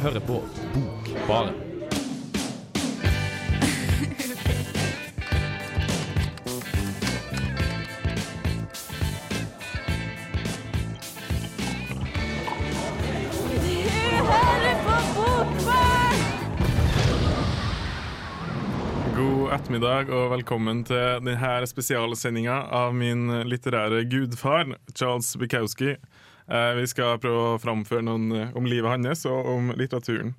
[0.00, 0.38] hører på
[0.74, 1.54] Bokbaren.
[19.12, 25.96] God ettermiddag og velkommen til denne spesialsendinga av min litterære gudfar, Charles Bukowski.
[26.48, 30.34] Eh, vi skal prøve å framføre noen eh, om livet hans og om litteraturen.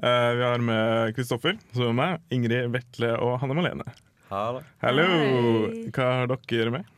[0.00, 3.86] Eh, vi har med Kristoffer, som er meg, Ingrid, Vetle og Hanne Malene.
[4.30, 4.62] Hallo.
[4.84, 5.06] Hallo!
[5.90, 6.90] Hva har dere med?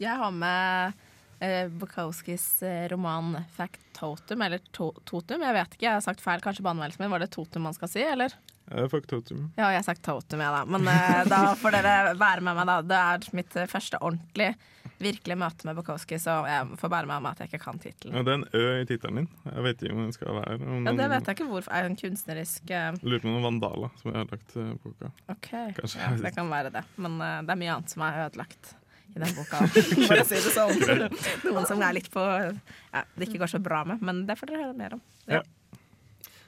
[0.00, 1.02] Jeg har med
[1.42, 5.42] eh, Bukowskis roman roman 'Factotum', eller to Totum.
[5.42, 7.12] Jeg vet ikke, jeg har sagt feil kanskje på anmeldelsen min.
[7.12, 8.34] Var det Totum man skal si, eller?
[8.70, 9.50] Eh, Faktotum.
[9.56, 10.64] Ja, jeg har sagt Totum, jeg, da.
[10.64, 12.78] Men eh, da får dere være med meg, da.
[12.86, 14.52] Det er mitt første ordentlig,
[15.02, 18.16] virkelig møte med Bukowski, så jeg får bære med om at jeg ikke kan tittelen.
[18.16, 19.28] Ja, det er en Ø i tittelen din.
[19.48, 21.72] Jeg vet ikke om den skal være om Ja, det vet jeg ikke hvorfor.
[21.72, 23.00] Er det en kunstnerisk uh...
[23.02, 25.10] Lurer på noen vandaler som har ødelagt eh, boka.
[25.34, 25.50] OK,
[25.80, 26.00] Kanskje.
[26.02, 26.84] ja, det kan være det.
[27.02, 28.74] Men uh, det er mye annet som er ødelagt
[29.12, 29.64] i den boka.
[29.72, 30.84] For å si det sånn.
[31.46, 34.52] Noen som er litt på ja, det ikke går så bra med, men det får
[34.52, 35.04] dere høre mer om.
[35.26, 35.42] Ja.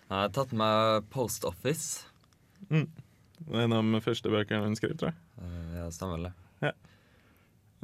[0.05, 2.07] Jeg har tatt med Post Office.
[2.69, 2.85] Det
[3.53, 5.21] er en av de første bøkene hun skrev, tror jeg.
[5.75, 6.35] Ja, stemmer vel det.
[6.69, 6.94] Eh,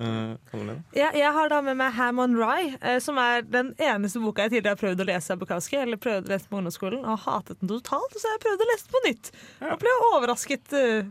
[0.01, 4.21] Hanne Ja, jeg har da med meg Ham on Rye, eh, som er den eneste
[4.23, 5.77] boka jeg tidligere har prøvd å lese av Bukowski.
[5.81, 8.17] Eller prøvd å lese på ungdomsskolen og hatet den totalt.
[8.17, 9.33] Så jeg prøvde prøvd å lese den på nytt.
[9.71, 11.09] Og ble overrasket eh,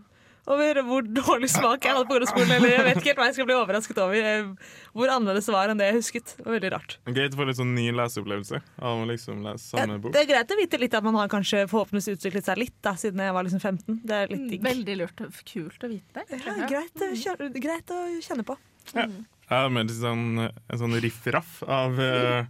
[0.50, 2.52] over hvor dårlig smak jeg hadde på ungdomsskolen.
[2.56, 4.16] Eller jeg vet ikke helt hva jeg skal bli overrasket over.
[4.32, 6.32] eh, hvor annerledes det var enn det jeg husket.
[6.40, 6.96] Det var veldig rart.
[7.06, 10.12] Greit å få litt sånn ny leseopplevelse av å liksom lese Ja, samme bok.
[10.16, 12.96] det er greit å vite litt at man har kanskje forhåpentligvis utviklet seg litt, da,
[12.98, 14.02] siden jeg var liksom 15.
[14.04, 14.66] Det er litt digg.
[14.66, 16.26] Veldig lurt og kult å vite.
[16.34, 18.58] Ja, greit, å kjenne, greit å kjenne på.
[19.50, 22.46] Jeg har med litt sånn, en sånn riff-raff av eh,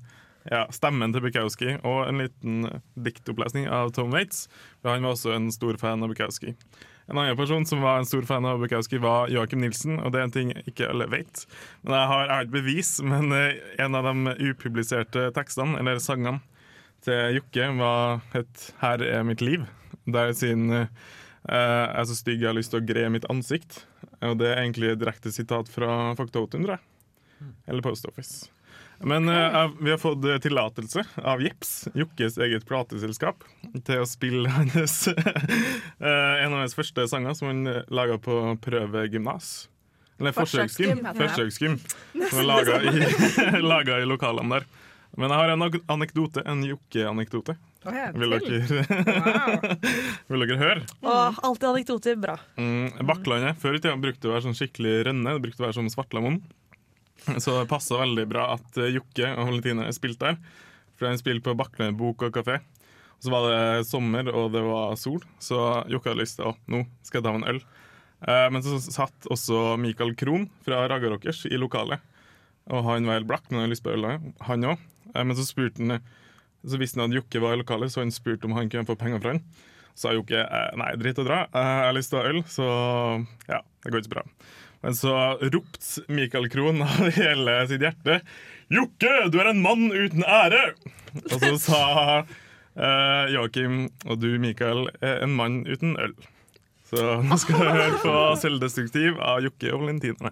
[0.51, 4.49] ja, stemmen til Bukowski og en liten diktopplesning av Tom Waits.
[4.83, 6.57] Han var også en stor fan av Bukowski.
[7.09, 9.97] En annen person som var en stor fan av Bukowski, var Joakim Nilsen.
[10.03, 11.45] Og det er en ting ikke alle vet.
[11.81, 12.91] Men jeg har, jeg et bevis.
[13.01, 16.43] Men eh, en av de upubliserte tekstene, eller sangene,
[16.99, 19.65] til Jokke var et 'Her er mitt liv'.
[20.05, 20.87] Der sin eh,
[21.49, 23.81] jeg er så stygg jeg har lyst til å gre mitt ansikt.
[24.21, 26.85] Og det er egentlig et direkte sitat fra Faktotum, tror jeg.
[27.71, 28.49] Eller Post Office.
[28.99, 33.45] Men uh, vi har fått eh, tillatelse av Jips, Jokkes eget plateselskap,
[33.87, 39.69] til å spille hennes, eh, en av hennes første sanger som hun laga på prøvegymnas.
[40.19, 40.99] Eller forsøksgym.
[41.15, 41.77] Forsøksgym.
[42.29, 44.65] Som er laga i, i lokalene der.
[45.15, 45.63] Men jeg har en
[45.95, 47.55] anekdote, en Jokke-anekdote.
[47.79, 48.57] Vil dere,
[50.29, 50.81] vil dere høre?
[50.99, 52.35] Og alltid anekdoter, bra.
[52.59, 55.37] Mm, Bakklandet før i tida brukte å være sånn skikkelig rønne.
[55.37, 56.41] Det brukte å være som Svartlamoen.
[57.39, 60.59] Så det passa veldig bra at eh, Jokke og Valentina spilte der.
[60.99, 62.59] For de spilte på Bakklandet bok og kafé.
[63.19, 66.55] Og så var det sommer, og det var sol, så Jokke hadde lyst til å
[66.71, 67.63] nå skal jeg ta meg en øl.
[68.27, 72.03] Eh, men så satt også Michael Krohn fra Raga Rockers i lokalet.
[72.69, 74.07] Og han var helt blakk, men han hadde lyst på øl,
[74.51, 74.87] han òg.
[75.15, 76.01] Men så spurte han
[76.67, 78.97] Så visste han at Jokke var i lokalet, så han spurte om han kunne få
[78.99, 79.43] penger fra han.
[79.93, 82.41] Så sa Jokke eh, nei, dritt å dra, jeg har lyst til å ha øl,
[82.47, 82.67] så
[83.49, 84.25] ja, det går ikke så bra.
[84.79, 85.15] Men så
[85.51, 88.21] ropte Michael Krohn av hele sitt hjerte
[88.71, 90.61] Jokke, du er en mann uten ære!
[91.25, 91.81] Og så sa
[92.21, 96.13] eh, Joakim og du, Michael, er en mann uten øl.
[96.89, 100.31] Så nå skal du høre på Selvdestruktiv av Jokke og Valentinerne.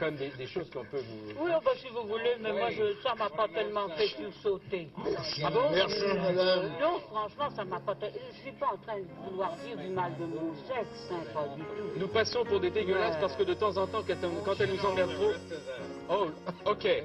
[0.00, 1.44] C'est quand même des, des choses qu'on peut vous.
[1.44, 4.88] Oui, oh, bah, si vous voulez, mais moi, je, ça m'a pas tellement fait sursauter.
[5.44, 6.70] ah bon Merci, madame.
[6.80, 7.94] Non, franchement, ça m'a pas.
[8.02, 11.48] Je suis pas en train de vouloir dire du mal de mon sexe, hein, pas
[11.54, 11.98] du tout.
[11.98, 14.72] Nous passons pour des dégueulasses parce que de temps en temps, quand, elle- quand elle
[14.74, 15.32] nous emmerde trop.
[16.08, 17.04] Oh, ok.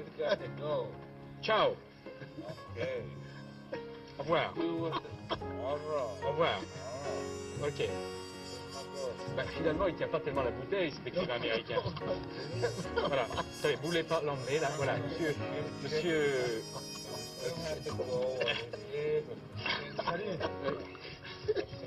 [1.42, 1.72] Ciao.
[4.18, 4.54] Au revoir.
[6.24, 6.60] Au revoir.
[7.62, 7.88] Ok.
[9.34, 11.76] Bah, finalement, il tient pas tellement la bouteille, écrivain américain.
[12.94, 13.26] Voilà.
[13.32, 14.68] Attendez, boulez pas l'emmener, là?
[14.76, 15.34] Voilà, monsieur.
[15.82, 16.62] Monsieur.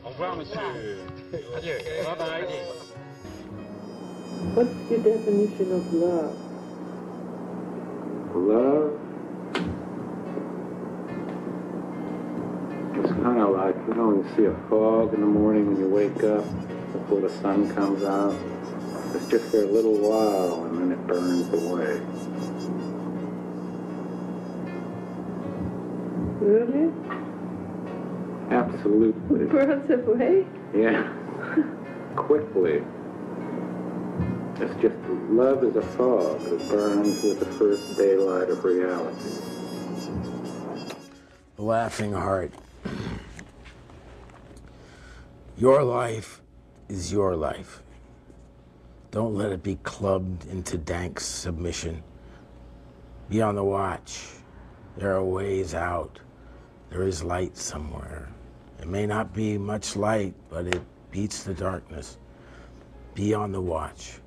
[0.05, 0.59] Au revoir, monsieur.
[1.57, 1.77] Adieu.
[2.03, 2.45] Bye bye.
[4.55, 6.35] What's your definition of love?
[8.35, 8.99] Love
[12.95, 15.77] It's kind of like, you know, when you see a fog in the morning when
[15.77, 16.43] you wake up,
[16.93, 18.35] before the sun comes out.
[19.15, 22.01] It's just for a little while and then it burns away.
[26.39, 26.91] Really?
[28.49, 29.45] Absolutely.
[29.45, 30.45] Burns away?
[30.73, 31.11] Yeah.
[32.15, 32.83] Quickly.
[34.55, 34.95] It's just
[35.29, 39.31] love is a fog that burns with the first daylight of reality.
[41.57, 42.51] Laughing Heart.
[45.57, 46.41] Your life
[46.89, 47.81] is your life.
[49.11, 52.03] Don't let it be clubbed into dank submission.
[53.29, 54.25] Be on the watch.
[54.97, 56.19] There are ways out.
[56.89, 58.27] There is light somewhere.
[58.79, 60.81] It may not be much light, but it
[61.11, 62.17] beats the darkness.
[63.13, 64.19] Be on the watch.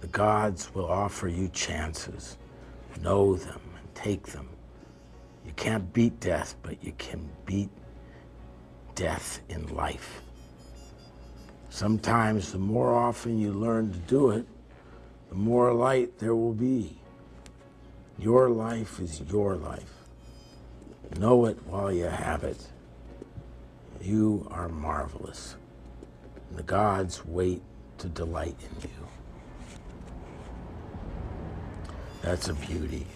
[0.00, 2.38] The gods will offer you chances.
[3.00, 4.48] Know them and take them.
[5.44, 7.70] You can't beat death, but you can beat
[8.94, 10.22] death in life.
[11.72, 14.44] Sometimes, the more often you learn to do it,
[15.30, 16.98] the more light there will be.
[18.18, 19.94] Your life is your life.
[21.18, 22.58] Know it while you have it.
[24.02, 25.56] You are marvelous.
[26.56, 27.62] The gods wait
[27.98, 29.08] to delight in you.
[32.20, 33.06] That's a beauty.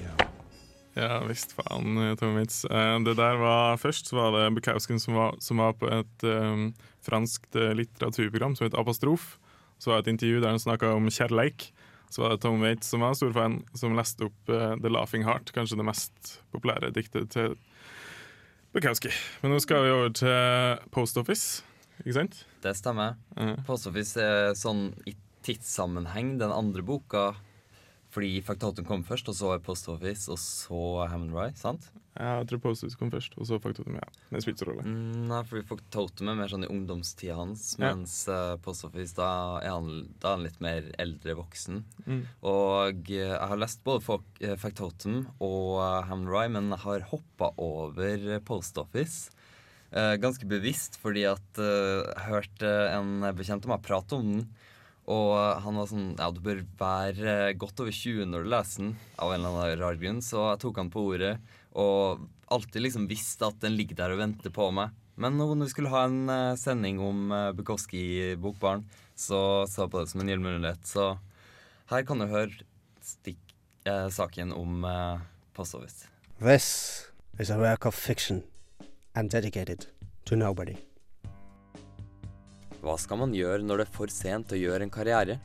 [0.97, 2.65] Ja visst faen, eh, Tom Waits.
[2.65, 6.71] Eh, Det der var Først var det Bukowsken som var, som var på et um,
[7.05, 9.37] franskt litteraturprogram som het Apostrof.
[9.79, 11.71] Så var det et intervju der han snakka om kjærleik.
[12.09, 15.27] Så var det Tom Waits som var stor fan, som leste opp uh, The Laughing
[15.27, 17.59] Heart, kanskje det mest populære diktet til
[18.73, 19.13] Bukowski.
[19.43, 21.63] Men nå skal vi over til Post Office,
[22.01, 22.45] ikke sant?
[22.65, 23.17] Det stemmer.
[23.69, 25.13] Post Office er sånn i
[25.47, 27.35] tidssammenheng den andre boka
[28.17, 30.79] fordi Faktotum kom først, og så Post Office, og så
[31.13, 31.91] Hammond Rye, sant?
[32.17, 34.07] Ja, jeg tror Post Office kom først, og så Faktotum, Ja.
[34.33, 34.87] Det spilte så rolle.
[34.89, 37.91] Mm, Nei, fordi Faktotum er mer sånn i ungdomstida hans, Ja.
[37.93, 41.83] mens uh, Post Office, da er, han, da er han litt mer eldre voksen.
[42.07, 42.23] Mm.
[42.43, 46.83] Og uh, jeg har lest både Folk- eh, Factotum og uh, Hammond Rye, men jeg
[46.87, 49.29] har hoppa over Post Office.
[49.97, 54.41] Ganske bevisst, fordi at jeg hørte en bekjent av meg prate om den.
[55.07, 58.53] Og eh, han var sånn Ja, du bør være eh, godt over 20 når du
[58.53, 60.23] leser den, av en eller annen rar grunn.
[60.25, 61.37] Så jeg tok han på ordet,
[61.77, 64.95] og alltid liksom visste at den ligger der og venter på meg.
[65.17, 68.85] Men når vi skulle ha en eh, sending om uh, Bukowski-bokbarn,
[69.17, 70.67] så så jeg på det som en gyllen.
[70.85, 71.15] Så
[71.89, 72.67] her kan du høre
[73.07, 73.41] stikk,
[73.87, 75.21] eh, saken om eh,
[75.55, 76.09] Post Office.
[76.41, 78.43] This is a work of fiction
[79.15, 79.87] and dedicated
[80.27, 80.77] to nobody.
[82.87, 85.41] Hva skal man gjøre når det er for sent å gjøre en karriere?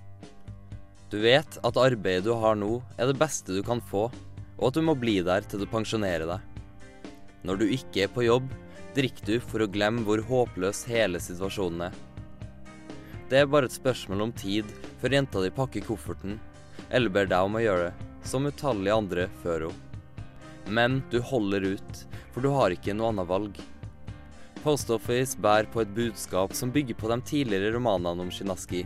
[1.10, 4.04] Du vet at arbeidet du har nå, er det beste du kan få,
[4.60, 6.46] og at du må bli der til du pensjonerer deg.
[7.42, 8.46] Når du ikke er på jobb,
[8.94, 11.98] drikker du for å glemme hvor håpløs hele situasjonen er.
[13.32, 14.70] Det er bare et spørsmål om tid
[15.02, 16.38] før jenta di pakker kofferten,
[16.94, 19.88] eller ber deg om å gjøre det, som utallige andre før henne.
[20.70, 22.06] Men du holder ut,
[22.36, 23.58] for du har ikke noe annet valg.
[24.62, 28.84] Post Office bærer på et budskap som bygger på de tidligere romanene om Shinaski,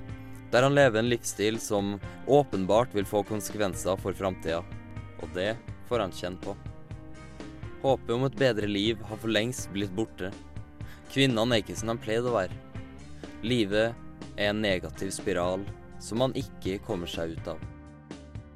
[0.52, 1.98] der han lever en livsstil som
[2.32, 4.62] åpenbart vil få konsekvenser for framtida.
[5.20, 5.58] Og det
[5.90, 6.56] får han kjenne på.
[7.84, 10.32] Håpet om et bedre liv har for lengst blitt borte.
[11.12, 12.56] Kvinnene er ikke som de pleide å være.
[13.44, 13.92] Livet
[14.40, 15.68] er en negativ spiral
[16.00, 17.60] som man ikke kommer seg ut av.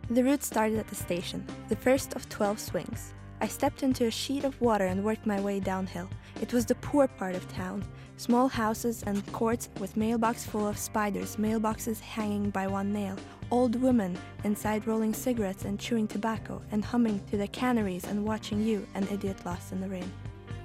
[0.10, 3.12] The route started at the station, the first of 12 swings.
[3.42, 6.10] I stepped into a sheet of water and worked my way downhill.
[6.42, 7.86] It was the poor part of town.
[8.18, 13.16] Small houses and courts with mailbox full of spiders, mailboxes hanging by one nail,
[13.50, 18.62] old women inside rolling cigarettes and chewing tobacco and humming to the canaries and watching
[18.62, 20.12] you, an idiot lost in the rain.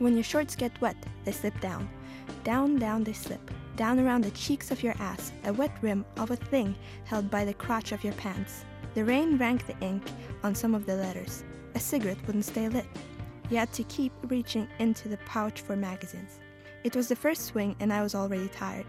[0.00, 1.88] When your shorts get wet, they slip down.
[2.43, 3.52] Down, down they slip.
[3.76, 7.45] Down around the cheeks of your ass, a wet rim of a thing held by
[7.45, 8.64] the crotch of your pants.
[8.95, 10.02] The rain rank the ink
[10.43, 11.45] on some of the letters.
[11.75, 12.87] A cigarette wouldn't stay lit.
[13.50, 16.38] You had to keep reaching into the pouch for magazines.
[16.85, 18.87] It was the first swing and I was already tired.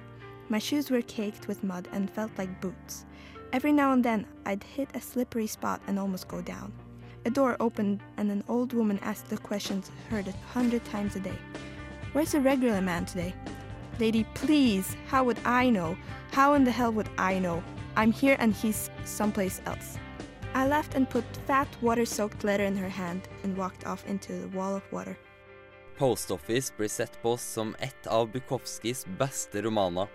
[0.49, 3.05] My shoes were caked with mud and felt like boots.
[3.53, 6.73] Every now and then I'd hit a slippery spot and almost go down.
[7.25, 11.19] A door opened and an old woman asked the questions heard a hundred times a
[11.19, 11.37] day.
[12.13, 13.33] Where's the regular man today?
[13.99, 15.97] Lady, please, how would I know?
[16.31, 17.63] How in the hell would I know?
[17.95, 19.97] I'm here and he's someplace else.
[20.55, 24.31] I left and put fat water soaked letter in her hand and walked off into
[24.39, 25.17] the wall of water.
[25.97, 30.07] Post Office blir sett på som et av Bukowskis beste romaner,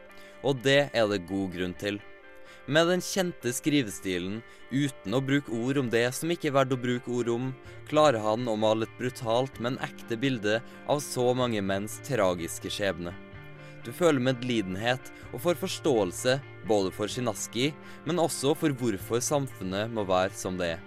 [0.43, 2.01] og det er det god grunn til.
[2.67, 4.41] Med den kjente skrivestilen,
[4.73, 7.51] uten å bruke ord om det som ikke er verdt å bruke ord om,
[7.89, 13.13] klarer han å male et brutalt, men ekte bilde av så mange menns tragiske skjebne.
[13.85, 16.37] Du føler medlidenhet og får forståelse
[16.69, 17.71] både for Shinaski,
[18.05, 20.83] men også for hvorfor samfunnet må være som det er.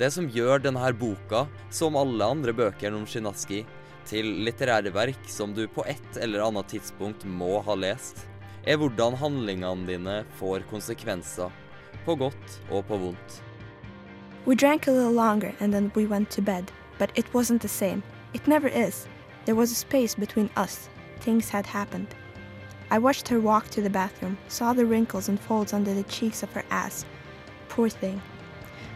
[0.00, 3.66] Det som gjør denne boka, som alle andre bøker om Shinaski,
[4.08, 8.24] til litterære verk som du på et eller annet tidspunkt må ha lest,
[8.64, 11.52] er hvordan handlingene dine får konsekvenser,
[12.06, 13.42] på godt og på vondt.
[14.46, 17.68] We drank a little longer and then we went to bed, but it wasn't the
[17.68, 18.02] same.
[18.32, 19.06] It never is.
[19.44, 20.88] There was a space between us.
[21.20, 22.14] Things had happened.
[22.90, 26.42] I watched her walk to the bathroom, saw the wrinkles and folds under the cheeks
[26.42, 27.04] of her ass.
[27.68, 28.20] Poor thing.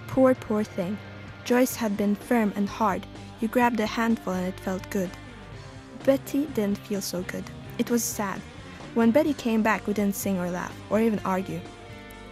[0.09, 0.99] Poor, poor thing.
[1.45, 3.07] Joyce had been firm and hard.
[3.41, 5.11] You grabbed a handful and it felt good.
[6.05, 7.45] Betty didn't feel so good.
[7.79, 8.41] It was sad.
[8.95, 11.61] When Betty came back, we didn't sing or laugh, or even argue.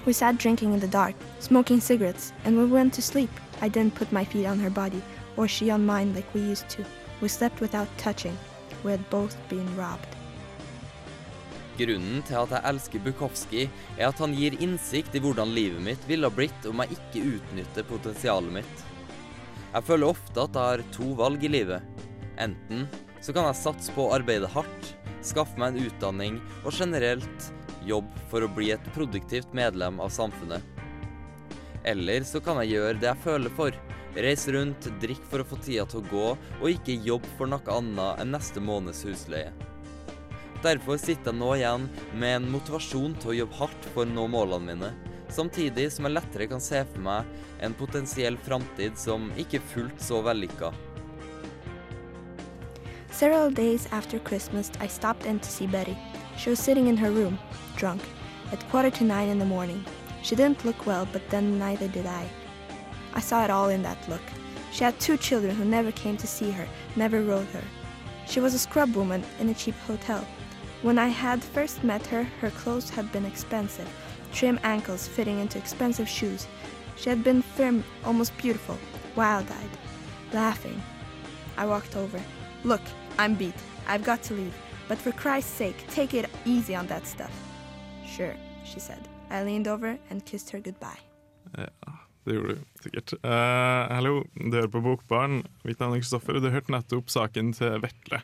[0.05, 3.31] We sat drinking in the dark, smoking cigarettes, and when we went to sleep.
[3.61, 5.03] I didn't put my feet on her body,
[5.37, 6.85] or she on mine like we used to.
[7.21, 8.37] We slept without touching.
[8.83, 10.17] We had both been robbed.
[11.79, 13.63] Grunnen til at jeg elsker Bukowski,
[13.97, 17.87] er at han gir innsikt i hvordan livet mitt ville blitt om jeg ikke utnytter
[17.89, 18.83] potensialet mitt.
[19.73, 21.81] Jeg føler ofte at jeg har to valg i livet.
[22.43, 22.85] Enten
[23.25, 24.93] så kan jeg satse på å arbeide hardt,
[25.25, 27.49] skaffe meg en utdanning og generelt
[27.87, 30.61] jobb for å bli et produktivt medlem av samfunnet.
[31.89, 33.79] Eller så kan jeg gjøre det jeg føler for.
[34.13, 36.27] Reise rundt, drikke for å få tida til å gå,
[36.61, 39.53] og ikke jobb for noe annet enn neste måneds husleie.
[40.63, 44.29] Derfor sitter jeg nå igjen med en motivasjon til å jobbe hardt for å nå
[44.31, 44.91] målene mine,
[45.33, 50.05] samtidig som jeg lettere kan se for meg en potensiell framtid som ikke er fullt
[50.05, 50.71] så vellykka.
[53.11, 55.97] Several days after Christmas, I stopped in to see Betty.
[56.37, 57.39] She was sitting in her room,
[57.77, 58.03] drunk,
[58.53, 59.85] at quarter to nine in the morning.
[60.23, 62.42] She didn't look well, but then neither did I.
[63.15, 64.23] I saw it all in that look.
[64.73, 66.67] She had two children who never came to see her,
[66.97, 67.65] never wrote her.
[68.27, 70.27] She was a scrub woman in a cheap hotel.
[70.83, 73.89] When I had first met her, her clothes had been expensive,
[74.33, 76.47] trim ankles fitting into expensive shoes.
[76.97, 78.79] She had been firm, almost beautiful,
[79.15, 79.71] wild eyed,
[80.33, 80.81] laughing.
[81.57, 82.21] I walked over.
[82.65, 82.81] Look,
[83.19, 83.55] I'm beat.
[83.87, 84.55] I've got to leave.
[84.89, 87.33] But for Christ's sake, take it easy on that stuff.
[88.07, 89.09] Sure, she said.
[89.31, 90.99] I leaned over and kissed her goodbye.
[91.59, 91.67] Ja,
[92.27, 93.15] det gjorde du sikkert.
[93.23, 95.41] hallo, uh, du hører på Bokbarn.
[95.67, 98.21] Mitt navn er Kristoffer, og du hørte nettopp saken til Vetle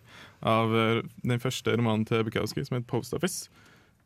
[0.47, 3.49] av eh, den første romanen til Bukowski, som heter Post Office.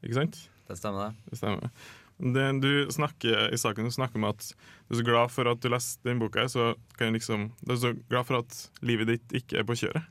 [0.00, 0.38] Ikke sant?
[0.68, 1.32] Det stemmer, det.
[1.32, 1.75] Det stemmer.
[2.22, 5.62] Det, du snakker i saken du snakker om at du er så glad for at
[5.62, 9.11] du leste den boka, så kan jeg liksom, du er så glad for at livet
[9.11, 10.06] ditt ikke er på kjøret.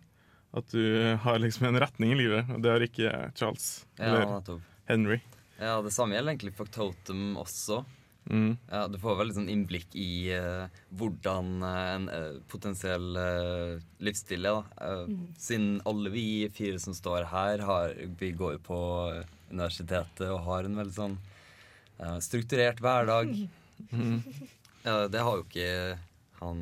[0.52, 4.60] At du har liksom en retning i livet, og det har ikke Charles Ja, eller.
[4.90, 5.22] Henry.
[5.62, 7.84] Ja, det samme gjelder egentlig for Totem også.
[8.30, 8.58] Mm.
[8.70, 14.46] Ja, du får veldig sånn innblikk i uh, hvordan eh, en uh, potensiell uh, livsstil
[14.46, 14.62] er.
[14.78, 15.24] Eh, Mm.
[15.38, 18.80] Siden alle vi fire som står her, har, vi går jo på
[19.50, 21.18] universitetet og har en veldig sånn
[22.00, 23.34] eh, strukturert hverdag.
[23.92, 24.20] Mm.
[24.86, 25.98] Ja, det har jo ikke
[26.38, 26.60] han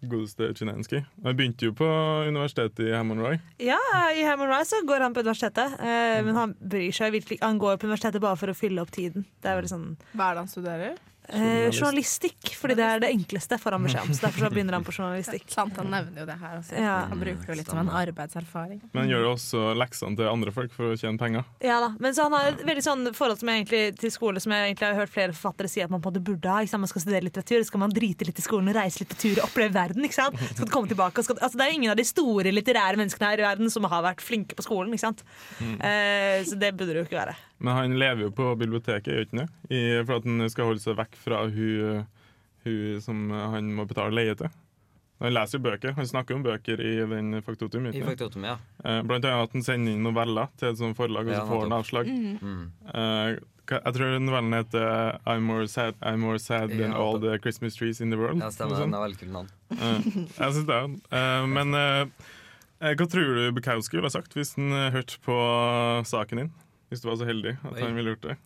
[0.00, 1.02] Godeste Chinensky.
[1.24, 1.86] Han begynte jo på
[2.28, 3.36] universitetet i Hammond Roy.
[3.60, 3.78] Ja,
[4.16, 7.40] i Hammond Rye så går han på universitetet, eh, men han bryr seg virkelig.
[7.44, 9.26] Han går på universitetet bare for å fylle opp tiden.
[9.42, 10.98] Det er veldig sånn Hva er det han studerer?
[11.32, 14.14] Eh, Journalistikk, fordi det er det enkleste for han beskjed om.
[14.16, 15.46] Så derfor så begynner han på journalistikk.
[15.52, 16.76] Sant, han nevner jo det her også.
[16.76, 16.96] Ja.
[17.10, 18.80] Han bruker jo litt som en arbeidserfaring.
[18.96, 21.46] Men gjør jo også leksene til andre folk for å tjene penger.
[21.64, 24.42] Ja da, men så han har et veldig sånn forhold som jeg egentlig, til skole
[24.42, 26.64] som jeg egentlig har hørt flere forfattere si at man på en måte burde ha.
[26.64, 26.84] Ikke sant?
[26.84, 29.36] Man skal studere litteratur, så skal man drite litt i skolen, reise litt på tur
[29.40, 30.06] og oppleve verden.
[30.06, 30.40] ikke sant?
[30.54, 33.32] Skal du komme tilbake, og skal, altså Det er ingen av de store litterære menneskene
[33.32, 34.92] her i verden som har vært flinke på skolen.
[34.96, 35.24] ikke sant?
[35.60, 35.76] Mm.
[35.78, 37.38] Eh, så det burde det jo ikke være.
[37.60, 39.48] Men han lever jo på biblioteket, gjør ikke det?
[39.76, 42.06] I- For at han skal holde seg vekk fra hun,
[42.64, 44.48] hun som han må betale leie til.
[45.20, 45.92] Han leser jo bøker.
[45.98, 47.90] Han snakker om bøker i den Faktotum.
[47.92, 48.00] I?
[48.00, 48.54] Faktotum, ja.
[48.82, 51.60] Eh, Blant annet at han sender inn noveller til et sånt forlag, og så får
[51.66, 52.08] han avslag.
[52.40, 52.62] Mm.
[52.94, 53.34] Eh,
[53.70, 58.00] jeg tror novellen heter I'm more sad, I'm more sad than all the Christmas trees
[58.00, 58.40] in the world.
[58.40, 58.80] Ja, stemmer.
[58.80, 59.50] Den er veldig kul navn.
[59.76, 60.08] Eh,
[60.40, 60.80] jeg syns det.
[61.12, 62.06] Uh, men eh,
[62.80, 65.36] eh, hva tror du Bukowski ville sagt hvis han eh, hørte på
[66.08, 66.50] saken din?
[66.90, 67.80] Hvis du var så heldig at Oi.
[67.84, 68.36] han ville gjort det.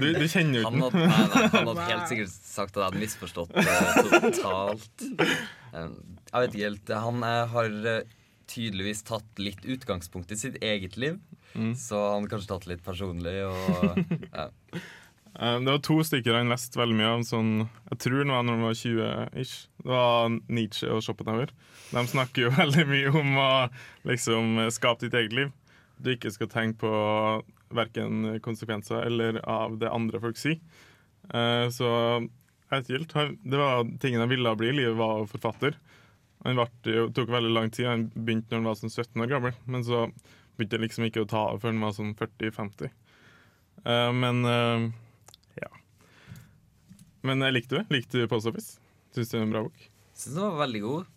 [0.00, 1.08] Du, du kjenner jo ikke nei,
[1.52, 5.04] han hadde helt sikkert sagt at jeg hadde misforstått det totalt.
[5.74, 5.88] Eh,
[6.30, 6.92] jeg vet ikke helt.
[7.04, 8.14] Han eh, har eh,
[8.50, 11.18] tydeligvis tatt litt utgangspunkt i sitt eget liv.
[11.54, 11.74] Mm.
[11.78, 14.00] Så han har kanskje tatt litt personlig og
[14.32, 14.48] ja.
[15.34, 17.24] Eh, Det var to stykker han leste veldig mye av.
[17.28, 17.52] Sånn,
[17.90, 19.54] jeg tror det var når han var 20-ish.
[19.82, 21.52] Det var Nietzsche og Schopenhauer.
[21.90, 23.50] De snakker jo veldig mye om å
[24.08, 25.52] liksom skape ditt eget liv.
[25.98, 26.94] Du ikke skal tenke på
[27.76, 30.60] verken konsekvenser eller av det andre folk sier.
[31.30, 31.88] Eh, Så
[32.70, 32.84] jeg
[33.44, 35.76] Det var tingen han ville bli i livet, var forfatter.
[36.44, 37.86] Han tok veldig lang tid.
[37.86, 39.54] Han begynte når han var sånn 17 år gammel.
[39.64, 40.10] Men så
[40.56, 42.90] begynte han liksom ikke å ta av før han var sånn 40-50.
[43.84, 44.90] Eh, men eh,
[45.62, 45.70] ja.
[47.22, 47.86] Men jeg likte det.
[47.94, 48.78] Likte Post Office?
[49.14, 49.88] Syns det er en bra bok?
[50.12, 51.13] Syns den var veldig god.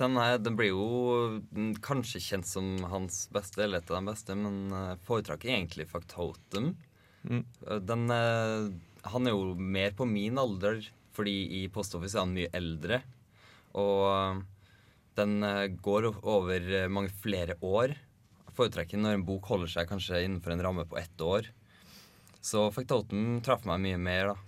[0.00, 4.36] Den, er, den blir jo kanskje kjent som hans beste, eller et av de beste,
[4.36, 6.72] men foretrakk foretrekker egentlig Factotum.
[7.24, 7.42] Mm.
[7.86, 8.68] Den, eh,
[9.08, 10.82] han er jo mer på min alder,
[11.16, 13.00] fordi i Post Office er han mye eldre.
[13.78, 14.42] Og eh,
[15.18, 17.96] den eh, går over eh, mange flere år.
[18.58, 21.50] Foretrekker når en bok holder seg kanskje innenfor en ramme på ett år.
[22.42, 24.47] Så Factotum traff meg mye mer, da.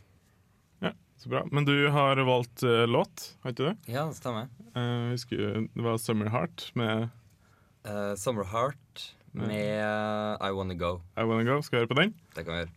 [1.21, 1.45] Så bra.
[1.53, 3.93] Men du har valgt uh, låt, har ikke du?
[3.93, 4.49] Ja, det stemmer.
[4.73, 7.11] Uh, husker det var 'Summer Heart' med
[7.85, 11.01] uh, Summer Heart med eh, I Wanna Go.
[11.17, 11.61] I Wanna Go.
[11.63, 12.15] Skal vi høre på den?
[12.35, 12.77] Det kan vi gjøre.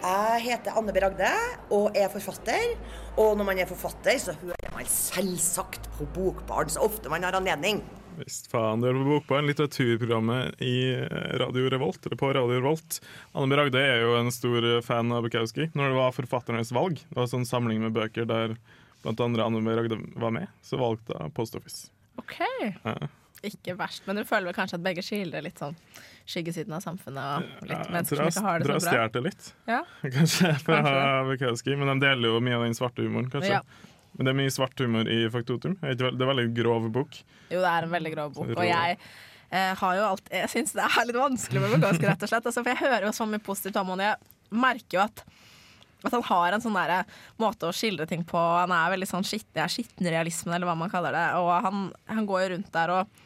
[0.00, 0.98] Jeg heter Anne B.
[1.04, 1.30] Ragde
[1.76, 2.74] og er forfatter.
[3.20, 7.36] Og når man er forfatter, så hører man selvsagt på Bokbarn så ofte man har
[7.36, 7.84] anledning.
[8.20, 12.98] Visst faen, du hører på Bokbarn, litteraturprogrammet i eh, Radio Revolt, eller på Radio Revolt.
[13.32, 13.56] Anne B.
[13.60, 15.70] Ragde er jo en stor eh, fan av Bukowski.
[15.78, 18.56] Når det var forfatternes valg, det var en sånn samling med bøker der
[19.04, 19.76] blant andre Anne B.
[19.78, 21.88] Ragde var med, så valgte jeg Post Office.
[22.20, 22.36] OK.
[22.84, 22.96] Ja.
[23.48, 24.02] Ikke verst.
[24.04, 25.76] Men du føler vel kanskje at begge skildrer litt sånn
[26.28, 28.80] skyggesiden av samfunnet og litt Ja, mennesker som ikke har det så bra?
[28.84, 29.46] stjal det litt.
[29.70, 29.78] Ja.
[30.18, 30.82] Kanskje fra.
[31.30, 33.56] Bukowski, men de deler jo mye av den svarte humoren, kanskje.
[33.56, 33.62] Ja.
[34.16, 35.76] Men det er mye svart humor i Faktotum.
[35.80, 37.20] Det er er veldig grov bok.
[37.50, 38.50] Jo, det er en veldig grov bok.
[38.56, 42.26] Og jeg eh, har jo alltid Jeg syns det er litt vanskelig med Bukowski, rett
[42.26, 42.50] og slett.
[42.50, 45.24] Altså, for jeg hører jo så mye positivt om ham, og jeg merker jo at
[46.00, 47.02] at han har en sånn der
[47.40, 48.38] måte å skildre ting på.
[48.38, 51.26] Han er veldig sånn skitten, ja, skittenrealismen, eller hva man kaller det.
[51.36, 53.20] Og han, han går jo rundt der og,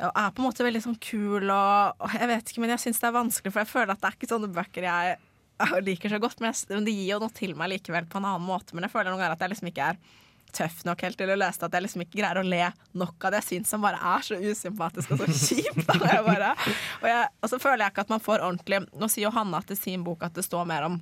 [0.00, 2.84] og er på en måte veldig sånn kul og, og Jeg vet ikke, men jeg
[2.84, 5.16] syns det er vanskelig, for jeg føler at det er ikke sånne bøker jeg
[5.76, 6.40] jeg liker så godt.
[6.40, 8.76] Men, jeg, men gir jo noe til meg likevel på en annen måte.
[8.76, 10.00] Men jeg føler noen ganger at jeg liksom ikke er
[10.50, 11.68] tøff nok helt til å løse det.
[11.68, 12.62] At jeg liksom ikke greier å le
[13.02, 13.42] nok av det.
[13.42, 15.92] Jeg syns som bare er så usympatisk og så kjipt.
[15.94, 19.62] Og, og, og så føler jeg ikke at man får ordentlig Nå sier jo Hanna
[19.66, 21.00] til sin bok at det står mer om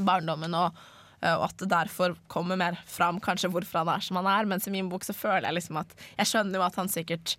[0.00, 0.84] barndommen og
[1.24, 4.48] og at det derfor kommer mer fram kanskje hvorfor han er som han er.
[4.50, 7.36] Mens i min bok så føler jeg liksom at Jeg skjønner jo at han sikkert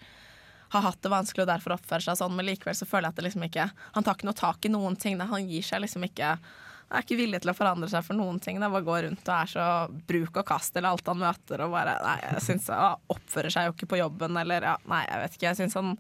[0.78, 3.20] har hatt det vanskelig og derfor oppfører seg sånn, men likevel så føler jeg at
[3.20, 5.20] det liksom ikke Han tar ikke noe tak i noen ting.
[5.20, 5.30] Da.
[5.32, 8.42] Han gir seg liksom ikke Han er ikke villig til å forandre seg for noen
[8.44, 8.60] ting.
[8.62, 8.70] Da.
[8.74, 9.70] Bare går rundt og er så
[10.12, 13.70] bruk og kast eller alt han møter og bare Nei, jeg syns han oppfører seg
[13.70, 15.50] jo ikke på jobben eller ja, Nei, jeg vet ikke.
[15.50, 15.98] Jeg syns han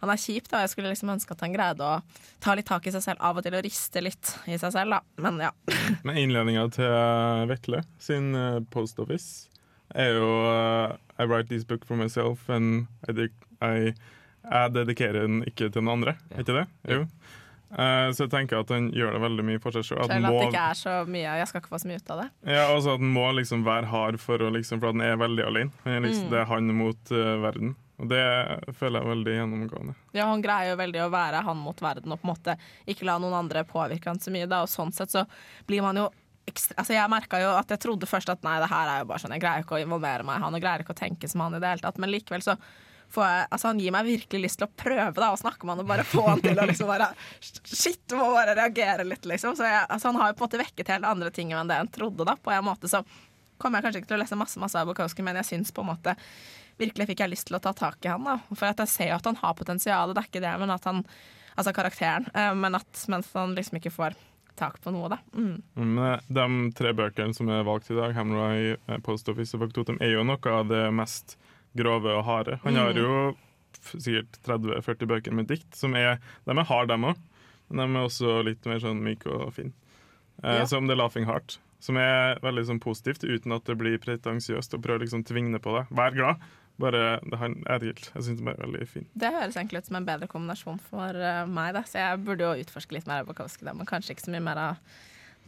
[0.00, 0.62] han er kjip, da.
[0.64, 1.98] Jeg skulle liksom ønske at han greide å
[2.40, 4.96] ta litt tak i seg selv av og til og riste litt i seg selv,
[4.96, 5.00] da.
[5.20, 5.50] Men ja.
[6.08, 9.49] Men innledninga til Vetle sin eh, Post Office
[9.94, 13.28] er jo uh, I write this book for myself and I,
[13.64, 13.92] I,
[14.44, 16.16] jeg dedikerer den ikke til noen andre.
[16.32, 16.66] Er ikke det?
[16.88, 17.04] Jo.
[17.70, 20.00] Uh, så jeg tenker at han gjør det veldig mye for seg sjøl.
[20.10, 22.22] Selv at det ikke er så mye Jeg skal ikke få så mye ut av
[22.24, 22.28] det.
[22.56, 25.20] Ja, også at han må liksom være hard for, å liksom, for at han er
[25.20, 25.84] veldig alene.
[25.86, 26.32] Er liksom, Mm.
[26.32, 27.76] Det er han mot uh, verden.
[28.00, 28.24] Og det
[28.78, 29.94] føler jeg er veldig gjennomgående.
[30.16, 32.54] Ja, Han greier jo veldig å være han mot verden og på en måte
[32.88, 34.48] ikke la noen andre påvirke han så mye.
[34.48, 34.62] Da.
[34.64, 35.26] Og sånn sett så
[35.68, 36.06] blir man jo
[36.50, 39.08] ekstra Altså Jeg merka jo at jeg trodde først at nei, det her er jo
[39.10, 41.30] bare sånn, jeg greier ikke å involvere meg i han og greier ikke å tenke
[41.30, 41.98] som han i det hele tatt.
[42.02, 42.56] Men likevel så
[43.10, 45.74] får jeg Altså Han gir meg virkelig lyst til å prøve da å snakke med
[45.74, 47.08] han og bare få han til å liksom bare
[47.42, 49.56] Shit, du må bare reagere litt, liksom.
[49.58, 51.80] Så jeg, altså Han har jo på en måte vekket helt andre ting enn det
[51.82, 52.86] en trodde, da, på en måte.
[52.92, 53.02] Så
[53.60, 55.82] kommer jeg kanskje ikke til å lese masse masse av Bukowski, men jeg syns på
[55.82, 56.14] en måte
[56.80, 58.24] virkelig fikk jeg lyst til å ta tak i han.
[58.24, 60.70] da For at jeg ser jo at han har potensial, det er ikke det, men
[60.78, 61.02] at han
[61.58, 62.30] Altså karakteren.
[62.32, 64.14] eh, Men at mens han liksom ikke får
[64.56, 65.18] tak på noe, da.
[65.34, 65.62] Mm.
[65.76, 69.62] Men eh, de tre bøkene som er valgt i dag, Hamray, eh, Post Office og
[69.66, 71.36] Faktotum, er jo noe av det mest
[71.76, 72.58] grove og harde.
[72.64, 73.02] Han har Mm.
[73.02, 73.36] jo
[73.80, 77.16] sikkert 30-40 bøker med dikt, som er De er harde, dem òg,
[77.70, 79.72] men de er også litt mer sånn myke og fine.
[80.42, 80.64] Eh, Ja.
[80.66, 84.82] Som The Laughing Heart, som er veldig sånn positivt, uten at det blir pretensiøst og
[84.82, 85.86] prøver liksom tvinge på deg.
[85.96, 86.36] Vær glad.
[86.80, 88.10] Bare, det, han, jeg vet ikke.
[88.16, 89.06] Jeg syns den er veldig fin.
[89.20, 91.84] Det høres egentlig ut som en bedre kombinasjon for eh, meg, da.
[91.88, 94.44] Så jeg burde jo utforske litt mer av Bukowski, da, men kanskje ikke så mye
[94.48, 94.98] mer av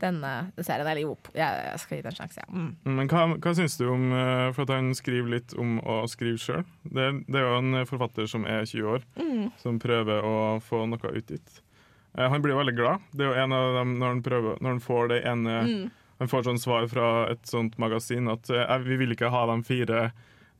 [0.02, 0.86] denne serien.
[0.88, 2.46] Eller jo, jeg, skal gi det en sjanse, ja.
[2.50, 2.70] Mm.
[2.98, 6.40] Men hva, hva syns du om eh, For at han skriver litt om å skrive
[6.42, 6.64] sjøl.
[6.82, 9.50] Det, det er jo en forfatter som er 20 år, Mm.
[9.62, 11.60] som prøver å få noe utgitt.
[12.16, 13.04] Eh, han blir veldig glad.
[13.16, 15.90] Det er jo en av dem når han, prøver, når han får det ene Mm.
[16.22, 19.56] Han får sånn svar fra et sånt magasin at eh, vi vil ikke ha de
[19.66, 20.02] fire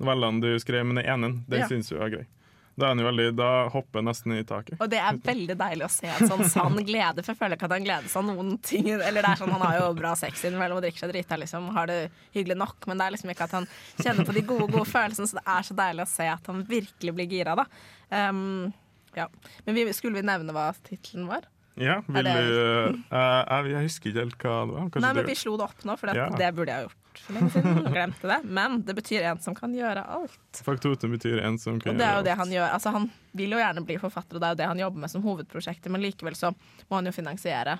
[0.03, 1.69] novellene du skrev, men den ene, den Ja.
[1.71, 2.27] syns du er grei.
[2.73, 4.79] Da, veldig, da hopper han nesten i taket.
[4.81, 7.69] Og det er veldig deilig å se en sånn sann glede, for jeg føler ikke
[7.69, 8.89] at han gleder seg noen ting.
[8.95, 11.69] Eller det er sånn, Han har jo bra sex innimellom og drikker seg drita, liksom.
[11.77, 11.99] Har det
[12.33, 13.69] hyggelig nok, men det er liksom ikke at han
[14.01, 15.29] kjenner på de gode, gode følelsene.
[15.29, 17.67] Så det er så deilig å se at han virkelig blir gira, da.
[18.09, 18.73] Um,
[19.21, 19.29] ja.
[19.67, 21.45] Men vi, skulle vi nevne hva tittelen var?
[21.81, 24.89] Ja, vil Er det- du eh, jeg, jeg husker ikke helt hva det var.
[24.91, 26.29] Kanskje Nei, men Vi slo det opp nå, for det, Ja.
[26.29, 27.93] det burde jeg ha gjort for lenge siden.
[27.95, 28.45] Glemte det.
[28.45, 30.61] Men det betyr en som kan gjøre alt.
[30.65, 32.39] Faktotum betyr en som kan Og det er jo gjøre det alt.
[32.39, 32.69] han gjør.
[32.73, 35.11] Altså, han vil jo gjerne bli forfatter, og det er jo det han jobber med
[35.11, 36.53] som hovedprosjektet, men likevel så
[36.91, 37.79] må han jo finansiere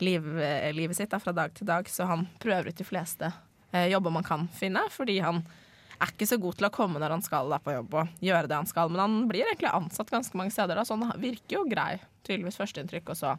[0.00, 3.32] liv, eh, livet sitt da, fra dag til dag, så han prøver ut de fleste
[3.72, 5.42] eh, jobber man kan finne, fordi han
[5.98, 8.50] er ikke så god til å komme når han skal da, på jobb og gjøre
[8.50, 11.60] det han skal, men han blir egentlig ansatt ganske mange steder, da, så han virker
[11.60, 13.38] jo grei, tydeligvis førsteinntrykk, og så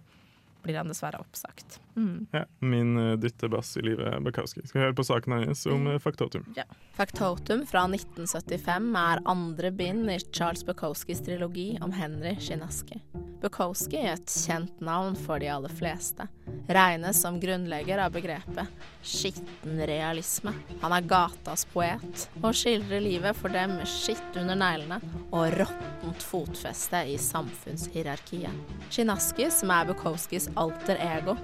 [0.63, 1.79] blir han dessverre oppsagt.
[1.95, 2.27] Mm.
[2.31, 4.65] Ja, min uh, dyttebass i livet Bukowski.
[4.67, 6.43] Skal høre på saken hennes om Faktotum.
[6.57, 6.65] Ja.
[6.97, 12.99] Faktotum fra 1975 er andre bind i Charles Bukowskis trilogi om Henry Shinaski.
[13.39, 16.27] Bukowski er et kjent navn for de aller fleste.
[16.67, 18.67] Regnes som grunnlegger av begrepet
[19.03, 20.53] skitten realisme.
[20.81, 26.25] Han er gatas poet, og skildrer livet for dem med skitt under neglene og råttent
[26.25, 28.75] fotfeste i samfunnshierarkiet.
[28.91, 31.37] Chinaski, som er Bukowskis alter ego,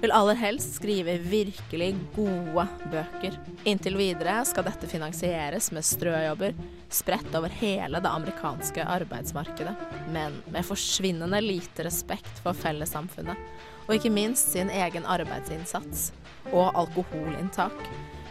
[0.00, 3.40] vil aller helst skrive virkelig gode bøker.
[3.68, 6.54] Inntil videre skal dette finansieres med strøjobber
[6.94, 9.74] spredt over hele det amerikanske arbeidsmarkedet,
[10.12, 13.38] men med forsvinnende lite respekt for fellessamfunnet,
[13.86, 16.10] og ikke minst sin egen arbeidsinnsats
[16.52, 17.86] og alkoholinntak,